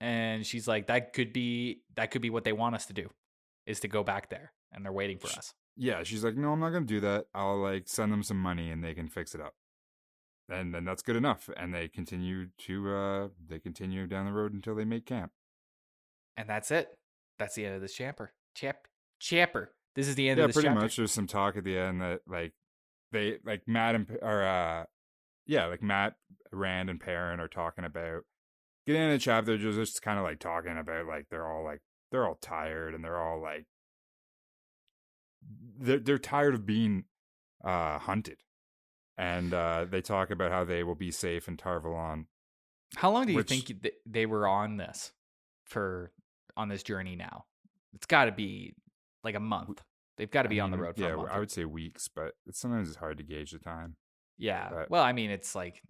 And 0.00 0.44
she's 0.44 0.66
like, 0.68 0.88
that 0.88 1.12
could 1.12 1.32
be 1.32 1.82
that 1.94 2.10
could 2.10 2.20
be 2.20 2.28
what 2.30 2.44
they 2.44 2.52
want 2.52 2.74
us 2.74 2.86
to 2.86 2.92
do, 2.92 3.08
is 3.66 3.80
to 3.80 3.88
go 3.88 4.02
back 4.02 4.28
there, 4.28 4.52
and 4.72 4.84
they're 4.84 4.92
waiting 4.92 5.18
for 5.18 5.28
Sh- 5.28 5.38
us. 5.38 5.54
Yeah, 5.76 6.02
she's 6.02 6.22
like, 6.24 6.36
no, 6.36 6.52
I'm 6.52 6.60
not 6.60 6.70
gonna 6.70 6.84
do 6.84 7.00
that. 7.00 7.26
I'll 7.34 7.58
like 7.58 7.84
send 7.88 8.12
them 8.12 8.22
some 8.22 8.36
money 8.38 8.70
and 8.70 8.82
they 8.84 8.92
can 8.94 9.08
fix 9.08 9.34
it 9.34 9.40
up. 9.40 9.54
And 10.48 10.74
then 10.74 10.84
that's 10.84 11.02
good 11.02 11.16
enough. 11.16 11.48
And 11.56 11.72
they 11.72 11.88
continue 11.88 12.48
to 12.58 12.92
uh 12.94 13.28
they 13.48 13.58
continue 13.60 14.06
down 14.06 14.26
the 14.26 14.32
road 14.32 14.52
until 14.52 14.74
they 14.74 14.84
make 14.84 15.06
camp. 15.06 15.32
And 16.36 16.48
that's 16.48 16.70
it. 16.70 16.88
That's 17.38 17.54
the 17.54 17.64
end 17.66 17.76
of 17.76 17.80
this 17.80 17.94
chapter. 17.94 18.32
Chap 18.54 18.86
chapter. 19.20 19.72
This 19.94 20.08
is 20.08 20.14
the 20.16 20.28
end 20.28 20.38
yeah, 20.38 20.44
of 20.44 20.48
this 20.48 20.54
pretty 20.56 20.68
chapter. 20.68 20.80
much. 20.80 20.96
There's 20.96 21.12
some 21.12 21.26
talk 21.26 21.56
at 21.56 21.64
the 21.64 21.78
end 21.78 22.00
that 22.00 22.20
like 22.28 22.52
they 23.12 23.38
like 23.44 23.62
Mat 23.66 23.94
and 23.94 24.18
or 24.22 24.42
uh 24.42 24.84
yeah, 25.46 25.66
like 25.66 25.82
Mat, 25.82 26.14
Rand, 26.52 26.90
and 26.90 26.98
Perrin 27.00 27.38
are 27.40 27.48
talking 27.48 27.84
about 27.84 28.22
getting 28.86 29.02
in 29.02 29.10
a 29.10 29.18
chapter. 29.18 29.56
Just 29.58 29.78
just 29.78 30.02
kind 30.02 30.18
of 30.18 30.24
like 30.24 30.40
talking 30.40 30.76
about 30.78 31.06
like 31.06 31.26
they're 31.30 31.46
all 31.46 31.64
like 31.64 31.80
they're 32.10 32.26
all 32.26 32.38
tired 32.40 32.94
and 32.94 33.04
they're 33.04 33.20
all 33.20 33.40
like 33.40 33.66
they're 35.78 35.98
they're 35.98 36.18
tired 36.18 36.54
of 36.54 36.66
being 36.66 37.04
uh 37.64 37.98
hunted, 37.98 38.38
and 39.16 39.52
uh 39.54 39.86
they 39.88 40.00
talk 40.00 40.30
about 40.30 40.50
how 40.50 40.64
they 40.64 40.82
will 40.82 40.94
be 40.94 41.10
safe 41.10 41.46
in 41.48 41.56
Tar 41.56 41.80
Valon. 41.80 42.26
How 42.96 43.10
long 43.10 43.26
do 43.26 43.32
you 43.32 43.38
which- 43.38 43.48
think 43.48 43.72
they 44.06 44.26
were 44.26 44.46
on 44.46 44.76
this 44.76 45.12
for 45.64 46.12
on 46.56 46.68
this 46.68 46.82
journey 46.82 47.16
now? 47.16 47.44
It's 47.94 48.06
got 48.06 48.26
to 48.26 48.32
be 48.32 48.74
like 49.22 49.34
a 49.34 49.40
month. 49.40 49.82
They've 50.16 50.30
got 50.30 50.42
to 50.42 50.48
be 50.48 50.60
I 50.60 50.64
on 50.64 50.70
the 50.70 50.78
road 50.78 50.96
for 50.96 51.02
Yeah, 51.02 51.14
a 51.14 51.16
month. 51.16 51.30
I 51.32 51.38
would 51.38 51.50
say 51.50 51.64
weeks, 51.64 52.08
but 52.08 52.34
it's, 52.46 52.60
sometimes 52.60 52.88
it's 52.88 52.96
hard 52.96 53.18
to 53.18 53.24
gauge 53.24 53.50
the 53.50 53.58
time. 53.58 53.96
Yeah. 54.38 54.68
But- 54.70 54.90
well, 54.90 55.02
I 55.02 55.12
mean, 55.12 55.30
it's 55.30 55.54
like 55.54 55.82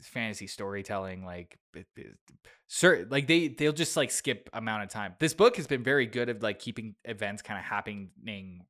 fantasy 0.00 0.46
storytelling, 0.46 1.24
like 1.24 1.58
certain, 2.68 3.08
like 3.08 3.26
they 3.26 3.48
they'll 3.48 3.72
just 3.72 3.96
like 3.96 4.10
skip 4.10 4.48
amount 4.52 4.84
of 4.84 4.90
time. 4.90 5.14
This 5.18 5.34
book 5.34 5.56
has 5.56 5.66
been 5.66 5.82
very 5.82 6.06
good 6.06 6.28
of 6.28 6.42
like 6.42 6.58
keeping 6.58 6.94
events 7.04 7.42
kind 7.42 7.58
of 7.58 7.64
happening 7.64 8.10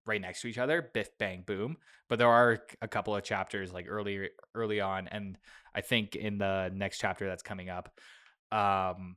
right 0.07 0.21
next 0.21 0.43
to 0.43 0.49
each 0.49 0.59
other, 0.59 0.91
biff 0.95 1.11
bang 1.19 1.45
boom. 1.47 1.77
But 2.09 2.19
there 2.19 2.29
are 2.29 2.59
a 2.81 2.89
couple 2.89 3.15
of 3.15 3.23
chapters 3.23 3.73
like 3.73 3.87
early 3.89 4.31
early 4.55 4.81
on, 4.81 5.09
and 5.09 5.37
I 5.75 5.83
think 5.83 6.17
in 6.17 6.39
the 6.39 6.71
next 6.73 6.99
chapter 6.99 7.27
that's 7.27 7.43
coming 7.43 7.69
up, 7.69 7.91
um, 8.51 9.17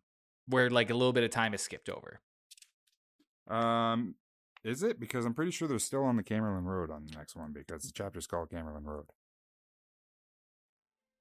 where 0.51 0.69
like 0.69 0.89
a 0.89 0.93
little 0.93 1.13
bit 1.13 1.23
of 1.23 1.31
time 1.31 1.53
is 1.53 1.61
skipped 1.61 1.89
over. 1.89 2.19
Um, 3.47 4.15
is 4.63 4.83
it? 4.83 4.99
Because 4.99 5.25
I'm 5.25 5.33
pretty 5.33 5.51
sure 5.51 5.67
they're 5.67 5.79
still 5.79 6.03
on 6.03 6.15
the 6.15 6.23
Camerlin 6.23 6.65
Road 6.65 6.91
on 6.91 7.05
the 7.05 7.17
next 7.17 7.35
one 7.35 7.51
because 7.51 7.83
the 7.83 7.91
chapter's 7.91 8.27
called 8.27 8.49
Camerlin 8.49 8.85
Road. 8.85 9.05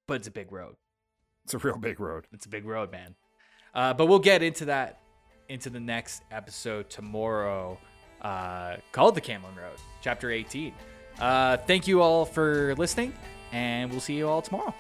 But 0.07 0.15
it's 0.19 0.29
a 0.29 0.33
big 0.33 0.53
road. 0.53 0.77
It's 1.45 1.55
a 1.55 1.59
real 1.59 1.79
big 1.79 2.01
road. 2.01 2.27
It's 2.33 2.47
a 2.47 2.49
big 2.49 2.65
road, 2.65 2.93
man. 2.93 3.15
Uh, 3.75 3.95
but 3.95 4.07
we'll 4.07 4.19
get 4.19 4.43
into 4.43 4.67
that 4.67 5.01
into 5.49 5.71
the 5.71 5.81
next 5.81 6.23
episode 6.31 6.89
tomorrow, 6.89 7.77
uh, 8.23 8.77
called 8.93 9.17
the 9.17 9.21
Caemlyn 9.21 9.57
Road, 9.57 9.79
chapter 10.01 10.31
18. 10.31 10.73
Uh, 11.19 11.57
thank 11.57 11.89
you 11.89 12.01
all 12.03 12.25
for 12.25 12.75
listening, 12.77 13.13
and 13.53 13.91
we'll 13.91 14.01
see 14.01 14.15
you 14.15 14.29
all 14.29 14.43
tomorrow. 14.43 14.75